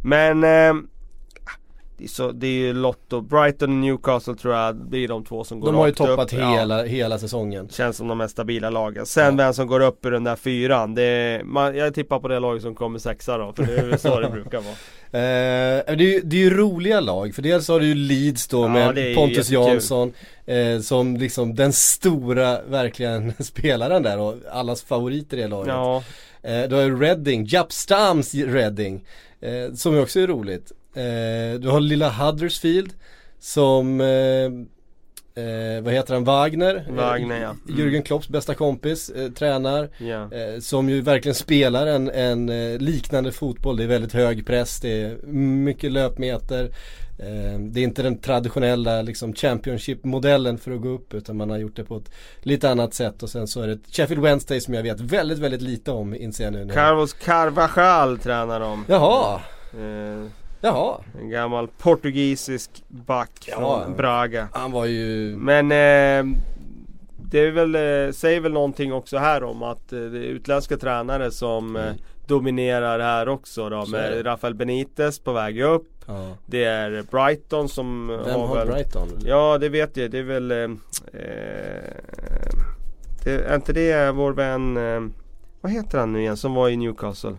[0.04, 0.74] Men eh,
[1.98, 5.44] det, är så, det är ju Lotto, Brighton och Newcastle tror jag blir de två
[5.44, 6.08] som går De har ju rakt upp.
[6.08, 6.52] toppat Ja.
[6.52, 7.70] hela, hela säsongen.
[7.70, 9.06] Känns som de mest stabila lagen.
[9.06, 12.28] Sen vem som går upp ur den där fyran, det är, man, jag tippar på
[12.28, 14.76] det laget som kommer sexa då, för det är så det brukar vara.
[15.12, 15.16] Eh,
[15.86, 18.62] det, är ju, det är ju roliga lag, för dels har du ju Leeds då
[18.62, 19.50] Ja, med Pontus.
[19.50, 20.14] Jansson
[20.46, 26.04] eh, Som liksom den stora, verkligen, spelaren där och allas favoriter i det laget Ja,
[26.44, 29.06] eh, Du har Reading, Japp Stams Reading
[29.42, 32.94] eh, Som också är roligt eh, Du har lilla Huddersfield
[33.40, 36.86] Som eh, Vad heter han, Wagner?
[36.90, 37.50] Wagner, ja.
[37.50, 37.80] Mm.
[37.80, 39.90] Jürgen Klopps bästa kompis, eh, tränar.
[40.32, 43.78] Eh, som ju verkligen spelar en, en liknande fotboll.
[43.78, 45.18] Det är väldigt hög press, det är
[45.66, 46.72] mycket löpmeter.
[47.20, 51.58] Eh, det är inte den traditionella liksom Championship-modellen för att gå upp utan man har
[51.58, 52.12] gjort det på ett
[52.42, 53.24] lite annat sätt.
[53.24, 56.44] Och sen så är det Sheffield Wednesday som jag vet väldigt, väldigt lite om inser
[56.44, 56.70] jag nu.
[56.74, 58.86] Carlos Carvajal tränar de.
[58.88, 59.42] Jaha,
[59.74, 60.26] Eh,
[60.62, 60.98] jaha.
[61.22, 63.56] en gammal portugisisk back Ja.
[63.86, 64.48] från Braga.
[64.54, 65.36] Han var ju...
[65.38, 66.38] Men eh,
[67.32, 70.78] det är väl, eh, säger väl någonting också här om att eh, det är utländska
[70.78, 71.92] tränare som eh,
[72.30, 75.88] dominerar här också då med Rafael Benitez på väg upp.
[76.06, 76.38] Ja.
[76.46, 79.08] Det är Brighton som Vem har väl Brighton?
[79.26, 80.70] Ja det vet jag, det är väl eh, eh,
[83.24, 85.12] det, Är inte det vår vän eh,
[85.62, 87.36] Vad heter han nu igen som var i Newcastle?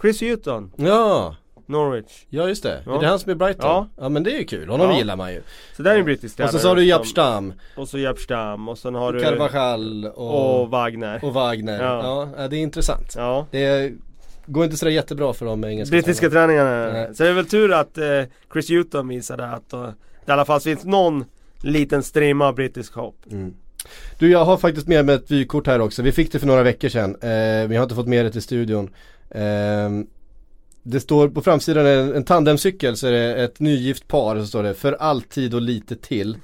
[0.00, 1.36] Chris Hutton, Ja,
[1.66, 2.82] Norwich ja just det.
[2.86, 2.96] Ja.
[2.96, 3.66] Är det han som är Brighton?
[3.70, 3.88] Ja.
[3.96, 4.96] ja men det är ju kul, honom Ja.
[4.98, 5.42] gillar man ju.
[5.76, 7.98] Så där är en brittisk Och tränare så sa du Japp som- Stam, Och så
[7.98, 11.82] Japp Stam och sen har du Carvajal och, Och Wagner och Wagner.
[11.82, 12.28] Ja.
[12.36, 12.48] Ja.
[12.48, 13.12] det är intressant.
[13.16, 13.92] Ja Det
[14.46, 17.14] går inte sådär jättebra för de engelska Brittiska träningarna Nej.
[17.14, 18.04] Så det är väl tur att eh,
[18.52, 21.24] Chris Hutton visade att eh, det i alla fall finns någon
[21.62, 23.16] liten strimma av brittisk hopp
[24.18, 26.02] Du jag har faktiskt med mig ett vykort här också.
[26.02, 27.16] Vi fick det för några veckor sedan.
[27.20, 28.90] Eh, vi har inte fått med det till studion.
[29.30, 29.40] Eh,
[30.86, 34.62] det står på framsidan en, en tandemcykel så är det ett nygift par så står
[34.62, 36.36] det för alltid och lite till.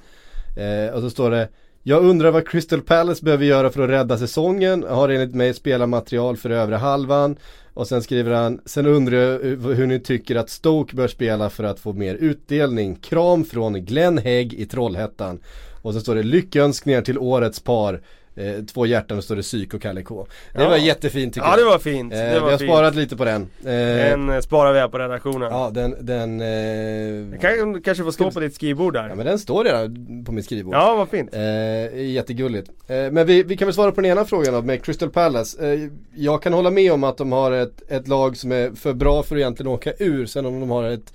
[0.57, 1.47] Eh, och så står det
[1.83, 4.85] jag undrar vad Crystal Palace behöver göra för att rädda säsongen.
[4.89, 7.37] Har enligt mig spelarmaterial för övre halvan.
[7.73, 11.49] Och sen skriver han, sen undrar jag hur hur ni tycker att Stoke bör spela
[11.49, 12.95] för att få mer utdelning.
[12.95, 15.39] Kram från Glenn Hägg i Trollhättan.
[15.81, 18.01] Och så står det lyckönskningar till årets par
[18.35, 20.27] eh, två hjärtan och står det psyk och Kalle K.
[20.53, 20.69] Det Ja.
[20.69, 21.59] var jättefint tycker Ja jag.
[21.59, 22.71] det var fint, Eh, det vi var har fint.
[22.71, 23.41] sparat lite på den.
[23.41, 25.51] Eh, Den eh, sparar vi här på redaktionen.
[25.51, 29.09] Ja den, den, eh, Kan, kanske får stå på ditt skrivbord där.
[29.09, 30.73] ja, men den står redan på mitt skrivbord.
[30.75, 31.33] Ja, vad fint.
[31.35, 32.69] Eh, jättegulligt.
[32.87, 35.89] Men vi, vi kan väl svara på den ena frågan då med Crystal Palace.
[36.15, 39.23] Jag kan hålla med om att de har ett, ett lag som är för bra
[39.23, 40.25] för att egentligen åka ur.
[40.25, 41.13] Sen om de har ett,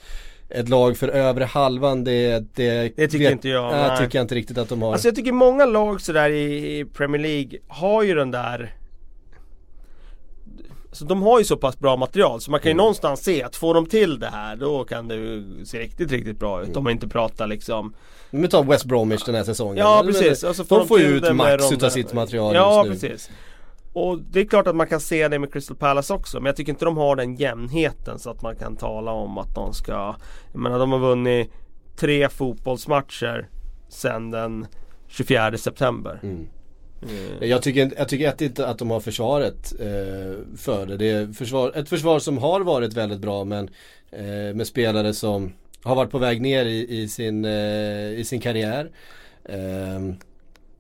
[0.49, 3.99] ett lag för övre halvan det, det, Det tycker inte jag, Nej, nej.
[3.99, 4.93] tycker jag inte riktigt att de har.
[4.93, 8.75] Alltså jag tycker många lag sådär i i Premier League har ju den där
[10.93, 12.77] så de har ju så pass bra material så man kan ju Mm.
[12.77, 16.39] någonstans se att får de till det här då kan det ju se riktigt, riktigt
[16.39, 16.71] bra Mm.
[16.71, 16.77] ut.
[16.77, 17.95] Om man inte pratar liksom
[18.31, 19.77] Men ta West Bromwich den här säsongen.
[19.77, 20.45] Ja precis.
[20.45, 23.09] Alltså, de får ju ut max de utav sitt material Ja just nu.
[23.09, 23.31] precis.
[23.99, 26.57] Och det är klart att man kan se det med Crystal Palace också men jag
[26.57, 30.17] tycker inte de har den jämnheten så att man kan tala om att de ska
[30.53, 31.53] Jag menar de har vunnit
[31.97, 33.49] tre fotbollsmatcher
[33.89, 34.67] sen den
[35.09, 36.21] 24 september.
[36.23, 36.47] Mm.
[37.03, 40.97] Eh, Jag tycker, jag tycker att inte att de har försvaret eh, för det.
[40.97, 43.71] Det är försvar, ett försvar som har varit väldigt bra men
[44.11, 48.41] eh, med spelare som har varit på väg ner i, i, sin, eh, i sin
[48.41, 48.91] karriär.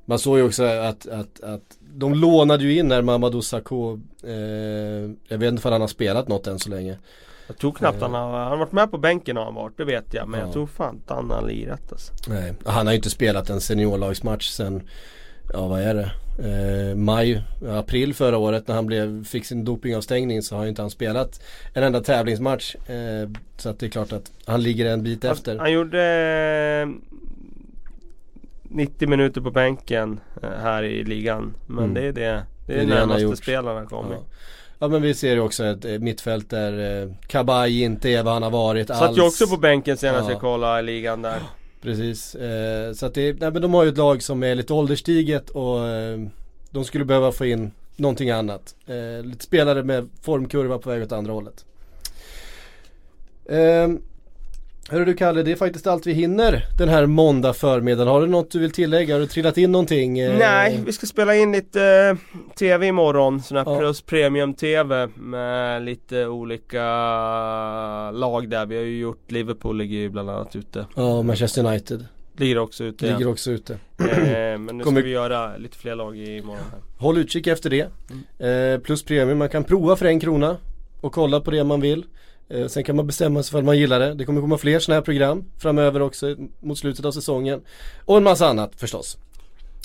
[0.08, 4.32] Man såg ju också att, att, att de lånade ju in när Mamadou Sakho, eh,
[5.28, 6.98] jag vet inte om han har spelat något än så länge.
[7.46, 9.84] Jag tror knappt han har, han har varit med på bänken har han varit, det
[9.84, 10.28] vet jag.
[10.28, 10.46] Men Ja.
[10.46, 12.12] jag tror fan inte han har lirat alltså.
[12.28, 14.82] Nej, han har ju inte spelat en seniorlagsmatch sen,
[15.52, 16.10] ja vad är det,
[16.90, 20.82] eh, maj, april förra året när han blev, fick sin dopingavstängning så har ju inte
[20.82, 21.40] han spelat
[21.74, 22.74] en enda tävlingsmatch.
[22.74, 25.58] Eh, så att det är klart att han ligger en bit efter.
[25.58, 26.00] Han gjorde
[28.70, 31.54] 90 minuter på bänken eh, här i ligan.
[31.66, 31.94] Men Mm.
[31.94, 32.22] det är det.
[32.22, 34.18] Det Det är det har närmaste han kommit.
[34.20, 34.36] Ja.
[34.78, 38.42] ja men vi ser ju också ett mittfält där eh, Kabaj inte är vad han
[38.42, 38.98] har varit alls.
[39.00, 40.32] Satt ju också på bänken senast Ja.
[40.32, 41.38] jag kollade ligan där.
[41.82, 44.72] Precis, eh, så att det, nej men de har ju ett lag som är lite
[44.72, 45.78] ålderstiget och
[46.70, 48.74] de skulle behöva få in någonting annat.
[49.24, 51.64] Lite spelare med formkurva på väg åt andra hållet.
[54.90, 58.08] Hörru du Kalle, det är faktiskt allt vi hinner den här måndag förmiddagen.
[58.08, 59.14] Har du något du vill tillägga?
[59.14, 60.18] Har du trillat in någonting?
[60.18, 62.16] Eh, Nej, vi ska spela in lite eh,
[62.58, 63.42] TV imorgon.
[63.42, 63.78] Sån här Ja.
[63.78, 66.80] plus premium TV med lite olika
[68.10, 68.66] lag där.
[68.66, 70.86] Vi har ju gjort Liverpool ligger ju bland annat ute.
[70.96, 72.06] Ja, Manchester United
[72.36, 73.06] Ligger också ute.
[73.12, 73.72] ligger också ute.
[73.72, 73.78] Eh,
[74.58, 76.80] men nu Kommer- ska vi göra lite fler lag imorgon här.
[76.98, 77.86] Håll utkik efter det.
[78.38, 78.74] Mm.
[78.74, 80.56] Eh, plus premium, man kan prova för en krona
[81.00, 82.04] och kolla på det man vill.
[82.48, 84.14] Eh, sen kan man bestämma sig för att man gillar det.
[84.14, 87.60] Det kommer komma fler sådana här program framöver också mot slutet av säsongen.
[88.04, 89.18] Och en massa annat förstås.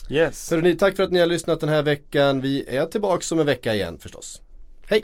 [0.10, 0.52] Yes.
[0.52, 2.42] Hörrni, tack för att ni har lyssnat den här veckan.
[2.42, 4.42] Vi är tillbaka om en vecka igen förstås.
[4.86, 5.04] Hej!